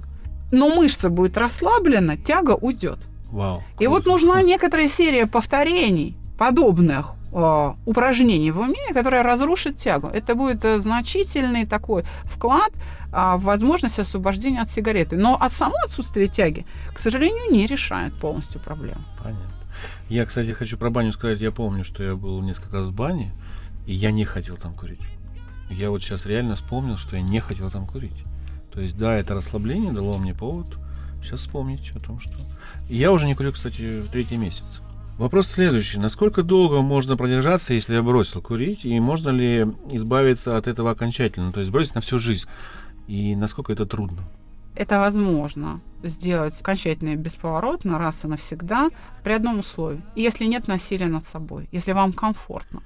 но 0.51 0.75
мышца 0.75 1.11
будет 1.11 1.37
расслаблена, 1.37 2.17
тяга 2.17 2.53
уйдет. 2.53 2.99
Вау. 3.31 3.63
И 3.79 3.87
вот 3.87 4.07
нужна 4.07 4.43
некоторая 4.43 4.89
серия 4.89 5.27
повторений 5.27 6.17
подобных 6.39 7.13
э, 7.33 7.75
упражнений 7.85 8.51
в 8.51 8.61
уме, 8.61 8.93
которая 8.95 9.23
разрушит 9.23 9.77
тягу. 9.77 10.09
Это 10.09 10.35
будет 10.35 10.65
э, 10.65 10.79
значительный 10.79 11.67
такой 11.67 12.05
вклад 12.25 12.73
а, 13.13 13.37
в 13.37 13.43
возможность 13.43 13.99
освобождения 13.99 14.63
от 14.63 14.69
сигареты. 14.69 15.17
Но 15.17 15.35
от 15.35 15.53
само 15.53 15.75
отсутствие 15.85 16.29
тяги, 16.29 16.65
к 16.95 16.99
сожалению, 16.99 17.53
не 17.53 17.67
решает 17.67 18.15
полностью 18.15 18.61
проблему. 18.61 19.03
Понятно. 19.19 19.45
Я, 20.09 20.25
кстати, 20.27 20.53
хочу 20.53 20.79
про 20.79 20.91
баню 20.91 21.13
сказать. 21.13 21.41
Я 21.41 21.53
помню, 21.53 21.85
что 21.85 22.03
я 22.03 22.15
был 22.15 22.41
несколько 22.41 22.77
раз 22.77 22.87
в 22.87 22.93
бане, 22.93 23.33
и 23.87 23.93
я 23.93 24.11
не 24.11 24.25
хотел 24.25 24.57
там 24.57 24.75
курить. 24.75 25.01
Я 25.71 25.91
вот 25.91 26.03
сейчас 26.03 26.25
реально 26.25 26.57
вспомнил, 26.57 26.97
что 26.97 27.17
я 27.17 27.23
не 27.23 27.41
хотел 27.41 27.71
там 27.71 27.87
курить. 27.87 28.25
То 28.73 28.81
есть, 28.81 28.97
да, 28.97 29.17
это 29.17 29.35
расслабление 29.35 29.93
дало 29.93 30.19
мне 30.19 30.35
повод 30.35 30.67
сейчас 31.23 31.41
вспомнить 31.41 31.91
о 31.95 32.01
том, 32.01 32.21
что... 32.21 32.33
Я 32.89 33.13
уже 33.13 33.27
не 33.27 33.35
курю, 33.35 33.53
кстати, 33.53 34.01
в 34.01 34.09
третий 34.09 34.37
месяц. 34.37 34.81
Вопрос 35.19 35.49
следующий. 35.49 35.99
Насколько 35.99 36.43
долго 36.43 36.81
можно 36.81 37.17
продержаться, 37.17 37.75
если 37.75 37.95
я 37.95 38.03
бросил 38.03 38.41
курить? 38.41 38.85
И 38.85 39.01
можно 39.01 39.31
ли 39.31 39.67
избавиться 39.91 40.57
от 40.57 40.69
этого 40.69 40.93
окончательно? 40.93 41.53
То 41.53 41.61
есть 41.61 41.73
бросить 41.73 41.97
на 41.97 42.01
всю 42.01 42.19
жизнь? 42.19 42.49
И 43.09 43.35
насколько 43.35 43.73
это 43.73 43.85
трудно? 43.85 44.23
это 44.79 45.01
возможно 45.01 45.81
сделать 46.05 46.59
окончательно 46.61 47.11
и 47.11 47.17
бесповоротно 47.17 47.99
раз 47.99 48.25
и 48.25 48.29
навсегда 48.29 48.91
при 49.25 49.33
одном 49.33 49.59
условии. 49.59 50.01
Если 50.15 50.47
нет 50.47 50.69
насилия 50.69 51.09
над 51.09 51.25
собой, 51.25 51.69
если 51.73 51.93
вам 51.93 52.13
комфортно. 52.13 52.83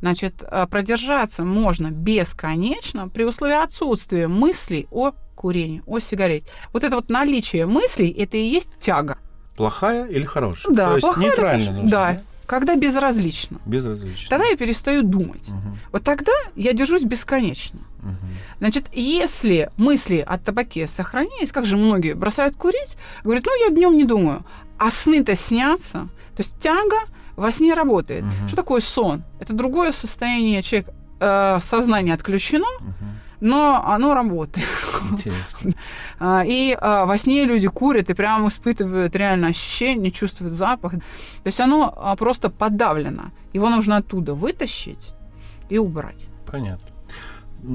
Значит, 0.00 0.42
э, 0.42 0.66
продержаться 0.66 1.42
можно 1.42 1.90
бесконечно 1.90 3.08
при 3.08 3.24
условии 3.24 3.62
отсутствия 3.62 4.28
мыслей 4.28 4.86
о 4.90 5.12
курении, 5.34 5.82
о 5.86 5.98
сигарете. 6.00 6.46
Вот 6.72 6.84
это 6.84 6.96
вот 6.96 7.08
наличие 7.08 7.66
мыслей, 7.66 8.10
это 8.10 8.36
и 8.36 8.46
есть 8.46 8.70
тяга. 8.78 9.18
Плохая 9.56 10.06
или 10.06 10.24
хорошая? 10.24 10.74
Да, 10.74 10.88
То 10.88 10.94
есть 10.96 11.06
плохая 11.06 11.24
нейтрально 11.24 11.72
нужно, 11.72 11.90
да, 11.90 12.22
когда 12.46 12.76
безразлично. 12.76 13.58
Безразлично. 13.66 14.28
Тогда 14.28 14.46
я 14.46 14.56
перестаю 14.56 15.02
думать. 15.02 15.48
Мгм, 15.48 15.78
Вот 15.92 16.04
тогда 16.04 16.32
я 16.54 16.72
держусь 16.74 17.02
бесконечно. 17.02 17.80
мгм. 18.02 18.16
Значит, 18.58 18.86
если 18.92 19.70
мысли 19.76 20.22
о 20.26 20.38
табаке 20.38 20.86
сохранились, 20.86 21.52
как 21.52 21.64
же 21.64 21.76
многие 21.76 22.14
бросают 22.14 22.56
курить, 22.56 22.96
говорят, 23.24 23.44
ну 23.46 23.64
я 23.64 23.70
днем 23.70 23.96
не 23.96 24.04
думаю, 24.04 24.44
а 24.78 24.90
сны-то 24.90 25.34
снятся. 25.36 26.08
То 26.36 26.42
есть 26.42 26.58
тяга 26.60 26.96
во 27.36 27.52
сне 27.52 27.74
работает. 27.74 28.24
Мгм. 28.24 28.48
Что 28.48 28.56
такое 28.56 28.80
сон? 28.80 29.22
Это 29.40 29.52
другое 29.52 29.92
состояние, 29.92 30.62
человек 30.62 30.88
э, 31.20 31.58
сознание 31.60 32.14
отключено, 32.14 32.66
Мгм. 32.80 32.94
но 33.40 33.84
оно 33.86 34.14
работает. 34.14 34.66
Интересно. 35.12 35.72
А, 36.18 36.42
И 36.46 36.74
а, 36.80 37.04
во 37.04 37.18
сне 37.18 37.44
люди 37.44 37.68
курят 37.68 38.08
и 38.10 38.14
прямо 38.14 38.48
испытывают 38.48 39.14
реально 39.14 39.48
ощущение, 39.48 40.10
чувствуют 40.10 40.54
запах. 40.54 40.92
То 40.92 40.98
есть 41.46 41.60
оно 41.60 41.92
а, 41.96 42.16
просто 42.16 42.48
подавлено. 42.48 43.24
Его 43.52 43.68
нужно 43.68 43.96
оттуда 43.98 44.32
вытащить 44.34 45.12
и 45.68 45.76
убрать. 45.78 46.26
Понятно. 46.50 46.88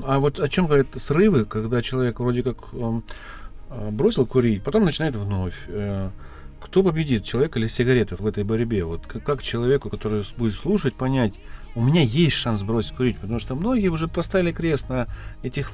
А 0.08 0.20
вот 0.20 0.40
о 0.40 0.48
чем 0.48 0.66
говорят 0.66 0.88
срывы, 0.98 1.46
когда 1.46 1.82
человек 1.84 2.20
вроде 2.20 2.42
как 2.44 2.58
эм, 2.74 3.04
э, 3.70 3.90
бросил 3.92 4.26
курить, 4.26 4.64
потом 4.64 4.86
начинает 4.86 5.16
вновь. 5.16 5.56
Кто 6.72 6.84
победит, 6.84 7.26
человек 7.26 7.58
или 7.58 7.68
сигарета 7.68 8.16
в 8.16 8.26
этой 8.26 8.46
борьбе? 8.46 8.86
Вот 8.86 9.06
как, 9.06 9.44
человеку, 9.44 9.90
который 9.90 10.24
будет 10.38 10.54
слушать, 10.54 10.94
понять, 10.94 11.34
у 11.76 11.82
меня 11.82 12.02
есть 12.02 12.38
шанс 12.38 12.64
бросить 12.64 12.96
курить, 12.96 13.18
потому 13.18 13.40
что 13.40 13.56
многие 13.56 13.90
уже 13.90 14.08
поставили 14.08 14.54
крест 14.54 14.88
на 14.88 15.08
этих 15.44 15.74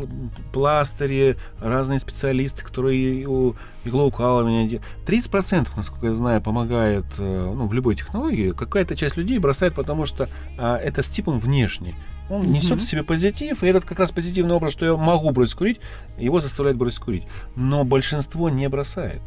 пластыре, 0.51 1.37
разные 1.59 1.99
специалисты, 1.99 2.63
которые 2.63 3.21
и 3.21 3.25
у 3.27 3.53
иглоукалывания. 3.85 4.67
де- 4.67 4.81
30%, 5.05 5.67
насколько 5.77 6.07
я 6.07 6.13
знаю, 6.15 6.41
помогает 6.41 7.05
э, 7.19 7.53
ну, 7.55 7.67
в 7.67 7.73
любой 7.73 7.95
технологии. 7.95 8.49
Какая-то 8.49 8.95
часть 8.95 9.17
людей 9.17 9.37
бросает, 9.37 9.75
потому 9.75 10.07
что 10.07 10.27
а, 10.57 10.77
это 10.77 11.03
стимул 11.03 11.33
внешний. 11.37 11.93
Он 12.27 12.41
Мгм. 12.41 12.53
несет 12.53 12.81
в 12.81 12.83
себе 12.89 13.03
позитив, 13.03 13.61
и 13.61 13.67
этот 13.67 13.85
как 13.85 13.99
раз 13.99 14.11
позитивный 14.11 14.55
образ, 14.55 14.71
что 14.73 14.83
я 14.87 14.97
могу 14.97 15.29
бросить 15.29 15.53
курить, 15.53 15.79
его 16.17 16.39
заставляет 16.39 16.75
бросить 16.77 16.99
курить. 17.01 17.27
Но 17.55 17.83
большинство 17.83 18.49
не 18.49 18.67
бросает. 18.67 19.21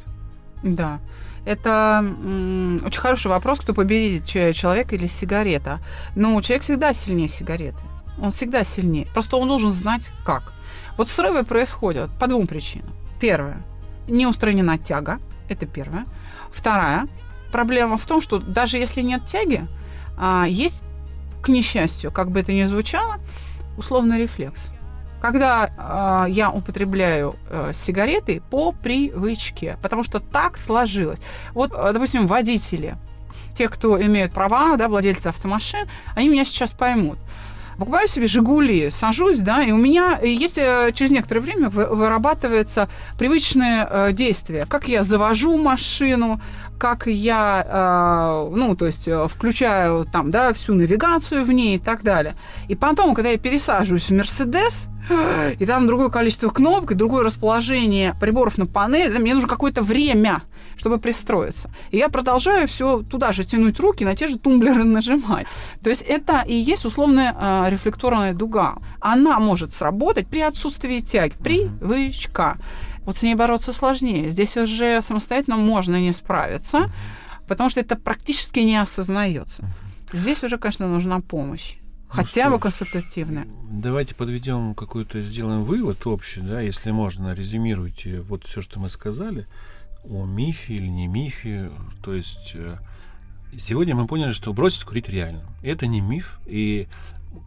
Да. 0.65 0.99
Это 1.45 2.05
очень 2.85 3.01
хороший 3.01 3.29
вопрос, 3.29 3.61
кто 3.61 3.75
победит, 3.75 4.25
че- 4.27 4.53
человек 4.53 4.93
или 4.93 5.07
сигарета. 5.07 5.81
Ну, 6.15 6.41
человек 6.43 6.63
всегда 6.65 6.93
сильнее 6.93 7.29
сигареты. 7.29 7.83
Он 8.21 8.31
всегда 8.31 8.65
сильнее. 8.65 9.07
Просто 9.13 9.37
он 9.37 9.49
должен 9.49 9.73
знать, 9.73 10.11
как. 10.25 10.53
Вот 10.99 11.09
срывы 11.09 11.45
происходят 11.45 12.11
по 12.19 12.27
двум 12.27 12.47
причинам. 12.47 12.93
Первое. 13.21 13.63
Не 14.09 14.27
устранена 14.27 14.77
тяга. 14.79 15.19
Это 15.49 15.67
первое. 15.67 16.05
Вторая. 16.53 17.09
Проблема 17.53 17.97
в 17.97 18.05
том, 18.07 18.21
что 18.21 18.39
даже 18.39 18.77
если 18.77 19.01
нет 19.01 19.27
тяги, 19.27 19.67
а, 20.17 20.45
есть, 20.47 20.85
к 21.43 21.49
несчастью, 21.49 22.13
как 22.13 22.31
бы 22.31 22.41
это 22.41 22.53
ни 22.53 22.65
звучало, 22.65 23.17
условный 23.79 24.19
рефлекс. 24.23 24.71
Когда 25.21 25.71
а, 25.77 26.27
я 26.29 26.51
употребляю 26.51 27.37
э, 27.51 27.73
сигареты 27.75 28.43
по 28.51 28.73
привычке, 28.73 29.77
потому 29.83 30.03
что 30.03 30.19
так 30.19 30.57
сложилось. 30.57 31.21
Вот, 31.53 31.73
э, 31.77 31.93
допустим, 31.93 32.27
водители, 32.27 32.97
те, 33.55 33.69
кто 33.69 34.01
имеют 34.01 34.33
права, 34.33 34.77
да, 34.77 34.89
владельцы 34.89 35.27
автомашин, 35.27 35.87
они 36.15 36.29
меня 36.29 36.45
сейчас 36.45 36.73
поймут. 36.73 37.19
Покупаю 37.81 38.09
себе 38.09 38.27
«Жигули», 38.27 38.91
сажусь, 38.91 39.39
да, 39.39 39.63
и 39.63 39.73
у 39.73 39.79
меня 39.79 40.19
э, 40.21 40.29
есть 40.29 40.59
э, 40.59 40.91
через 40.95 41.13
некоторое 41.13 41.41
время 41.41 41.71
вы- 41.71 41.87
вырабатывается 41.87 42.91
привычное 43.19 43.89
э, 43.91 44.13
действие. 44.13 44.67
Как 44.67 44.87
я 44.87 45.03
завожу 45.03 45.57
машину, 45.57 46.43
как 46.81 47.07
я, 47.07 47.67
э, 47.69 48.57
ну, 48.57 48.75
то 48.75 48.87
есть 48.87 49.07
э, 49.07 49.29
включаю 49.29 50.07
там, 50.07 50.31
да, 50.31 50.55
всю 50.55 50.75
навигацию 50.75 51.45
в 51.45 51.53
ней 51.53 51.77
и 51.77 51.79
так 51.79 52.03
далее. 52.03 52.37
И 52.69 52.75
потом, 52.75 53.15
когда 53.15 53.31
я 53.31 53.39
пересаживаюсь 53.39 54.09
в 54.09 54.15
«Мерседес», 54.15 54.89
и 55.59 55.67
там 55.67 55.87
другое 55.87 56.09
количество 56.09 56.51
кнопок, 56.51 56.95
другое 56.95 57.25
расположение 57.25 58.15
приборов 58.21 58.59
на 58.59 58.67
панели, 58.67 59.19
мне 59.19 59.35
нужно 59.35 59.49
какое-то 59.49 59.83
время, 59.83 60.43
чтобы 60.77 60.99
пристроиться. 60.99 61.71
И 61.91 61.97
я 61.97 62.09
продолжаю 62.09 62.69
все 62.69 63.03
туда 63.03 63.33
же 63.33 63.45
тянуть 63.45 63.81
руки, 63.81 64.05
на 64.05 64.15
те 64.15 64.29
же 64.29 64.39
тумблеры 64.39 64.85
нажимать. 64.85 65.47
То 65.83 65.91
есть 65.91 66.03
это 66.03 66.45
и 66.47 66.55
есть 66.55 66.85
условная 66.85 67.35
э, 67.39 67.71
рефлекторная 67.71 68.35
дуга. 68.35 68.77
Она 69.01 69.41
может 69.41 69.73
сработать 69.73 70.29
при 70.29 70.41
отсутствии 70.41 71.01
тяги. 71.01 71.35
Привычка. 71.43 72.59
Вот 73.11 73.17
с 73.17 73.23
ней 73.25 73.35
бороться 73.35 73.73
сложнее. 73.73 74.31
Здесь 74.31 74.57
уже 74.57 75.03
самостоятельно 75.03 75.57
можно 75.57 76.01
не 76.01 76.13
справиться, 76.13 76.93
потому 77.49 77.69
что 77.69 77.81
это 77.81 77.97
практически 77.97 78.61
не 78.61 78.77
осознается. 78.77 79.69
Здесь 80.13 80.45
уже, 80.45 80.59
конечно, 80.59 80.87
нужна 80.87 81.19
помощь. 81.19 81.75
Ну 81.81 82.15
Хотя 82.15 82.49
бы 82.51 82.61
консультативная. 82.61 83.49
Давайте 83.69 84.15
подведем 84.15 84.77
какой-то, 84.77 85.21
сделаем 85.23 85.65
вывод 85.65 86.07
общий, 86.07 86.41
да, 86.41 86.61
если 86.61 86.93
можно, 86.93 87.35
резюмируйте 87.35 88.21
вот 88.21 88.45
все, 88.47 88.63
что 88.63 88.79
мы 88.79 88.89
сказали 88.89 89.49
о 90.05 90.25
мифе 90.25 90.75
или 90.75 90.87
не 90.87 91.09
мифе. 91.09 91.73
То 92.05 92.15
есть 92.15 92.53
э, 92.55 92.77
сегодня 93.57 93.97
мы 93.97 94.07
поняли, 94.07 94.31
что 94.31 94.53
бросить 94.53 94.85
курить 94.85 95.09
реально. 95.09 95.43
Это 95.65 95.89
не 95.89 96.01
миф, 96.01 96.39
и 96.47 96.87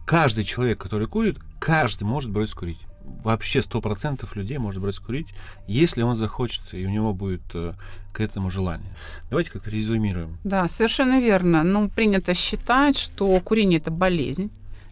каждый 0.04 0.44
человек, 0.44 0.78
который 0.78 1.06
курит, 1.06 1.38
каждый 1.58 2.04
может 2.04 2.30
бросить 2.30 2.54
курить. 2.54 2.80
Вообще 3.22 3.62
сто 3.62 3.80
процентов 3.80 4.36
людей 4.36 4.58
может 4.58 4.82
бросить 4.82 5.00
курить, 5.00 5.28
если 5.66 6.02
он 6.02 6.16
захочет, 6.16 6.62
и 6.72 6.86
у 6.86 6.90
него 6.90 7.14
будет 7.14 7.42
э, 7.54 7.72
к 8.12 8.20
этому 8.20 8.50
желание. 8.50 8.90
Давайте 9.30 9.50
как-то 9.50 9.70
резюмируем. 9.70 10.38
Да, 10.44 10.68
совершенно 10.68 11.20
верно. 11.20 11.62
Ну, 11.64 11.88
принято 11.88 12.34
считать, 12.34 12.98
что 12.98 13.40
курение 13.40 13.78
это 13.78 13.90
болезнь. 13.90 14.50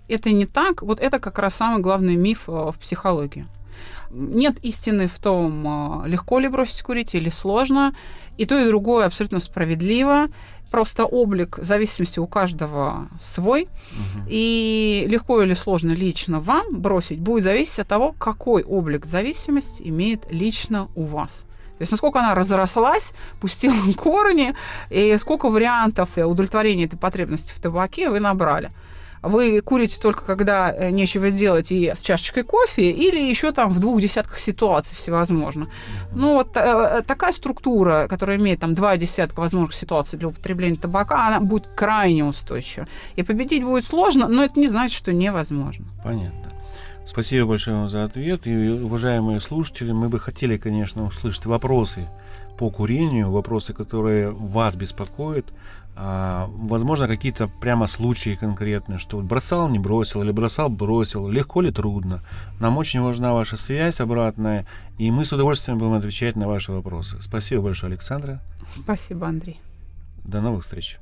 Это 0.08 0.30
не 0.30 0.46
так. 0.46 0.82
Вот 0.82 1.00
это 1.00 1.18
как 1.18 1.38
раз 1.38 1.54
самый 1.54 1.82
главный 1.82 2.16
миф 2.16 2.48
э, 2.48 2.52
в 2.52 2.76
психологии. 2.80 3.46
Нет 4.10 4.58
истины 4.62 5.08
в 5.08 5.18
том, 5.18 6.02
э, 6.04 6.08
легко 6.08 6.38
ли 6.38 6.48
бросить 6.48 6.82
курить 6.82 7.14
или 7.14 7.30
сложно. 7.30 7.94
И 8.38 8.46
то, 8.46 8.58
и 8.58 8.66
другое 8.66 9.06
абсолютно 9.06 9.40
справедливо. 9.40 10.28
Просто 10.70 11.04
облик 11.04 11.58
зависимости 11.60 12.18
у 12.18 12.26
каждого 12.26 13.08
свой. 13.20 13.68
Мгм. 13.92 14.26
И 14.28 15.04
легко 15.08 15.42
или 15.42 15.54
сложно 15.54 15.92
лично 15.92 16.40
вам 16.40 16.80
бросить 16.80 17.20
будет 17.20 17.44
зависеть 17.44 17.80
от 17.80 17.88
того, 17.88 18.14
какой 18.18 18.62
облик 18.62 19.04
зависимости 19.04 19.82
имеет 19.82 20.30
лично 20.30 20.88
у 20.94 21.04
вас. 21.04 21.44
То 21.78 21.82
есть 21.82 21.90
насколько 21.90 22.20
она 22.20 22.34
разрослась, 22.34 23.12
пустила 23.40 23.74
корни, 23.96 24.54
и 24.90 25.16
сколько 25.18 25.48
вариантов 25.48 26.16
удовлетворения 26.16 26.84
этой 26.84 26.98
потребности 26.98 27.52
в 27.52 27.60
табаке 27.60 28.08
вы 28.08 28.20
набрали. 28.20 28.70
Вы 29.22 29.60
курите 29.60 30.00
только 30.00 30.24
когда 30.24 30.72
э, 30.72 30.90
нечего 30.90 31.30
делать 31.30 31.70
и 31.70 31.92
с 31.94 32.00
чашечкой 32.00 32.42
кофе, 32.42 32.90
или 32.90 33.18
еще 33.18 33.52
там 33.52 33.72
в 33.72 33.78
двух 33.78 34.00
десятках 34.00 34.40
ситуаций 34.40 34.96
всевозможно. 34.96 35.68
Ну, 36.12 36.34
вот 36.34 36.56
э, 36.56 37.02
такая 37.06 37.32
структура, 37.32 38.08
которая 38.08 38.36
имеет 38.36 38.60
там 38.60 38.74
два 38.74 38.96
десятка 38.96 39.40
возможных 39.40 39.74
ситуаций 39.74 40.18
для 40.18 40.28
употребления 40.28 40.76
табака, 40.76 41.28
она 41.28 41.40
будет 41.40 41.66
крайне 41.74 42.24
устойчива. 42.24 42.88
И 43.16 43.22
победить 43.22 43.62
будет 43.62 43.84
сложно, 43.84 44.28
но 44.28 44.44
это 44.44 44.58
не 44.58 44.68
значит, 44.68 44.96
что 44.96 45.12
невозможно. 45.12 45.86
Понятно. 46.04 46.51
Спасибо 47.06 47.48
большое 47.48 47.76
вам 47.76 47.88
за 47.88 48.04
ответ. 48.04 48.46
И, 48.46 48.68
уважаемые 48.68 49.40
слушатели, 49.40 49.92
мы 49.92 50.08
бы 50.08 50.20
хотели, 50.20 50.56
конечно, 50.56 51.04
услышать 51.04 51.46
вопросы 51.46 52.08
по 52.58 52.70
курению, 52.70 53.30
вопросы, 53.30 53.74
которые 53.74 54.30
вас 54.30 54.76
беспокоят. 54.76 55.46
А, 55.94 56.48
возможно, 56.54 57.06
какие-то 57.06 57.48
прямо 57.60 57.86
случаи 57.86 58.36
конкретные, 58.40 58.98
что 58.98 59.18
бросал, 59.20 59.68
не 59.68 59.78
бросил, 59.78 60.22
или 60.22 60.30
бросал, 60.30 60.70
бросил, 60.70 61.28
легко 61.28 61.60
ли, 61.60 61.70
трудно. 61.70 62.22
Нам 62.60 62.78
очень 62.78 63.02
важна 63.02 63.34
ваша 63.34 63.56
связь 63.56 64.00
обратная, 64.00 64.66
и 64.96 65.10
мы 65.10 65.24
с 65.24 65.32
удовольствием 65.32 65.78
будем 65.78 65.92
отвечать 65.92 66.36
на 66.36 66.48
ваши 66.48 66.72
вопросы. 66.72 67.20
Спасибо 67.20 67.62
большое, 67.62 67.92
Александра. 67.92 68.40
Спасибо, 68.74 69.26
Андрей. 69.26 69.60
До 70.24 70.40
новых 70.40 70.62
встреч. 70.62 70.98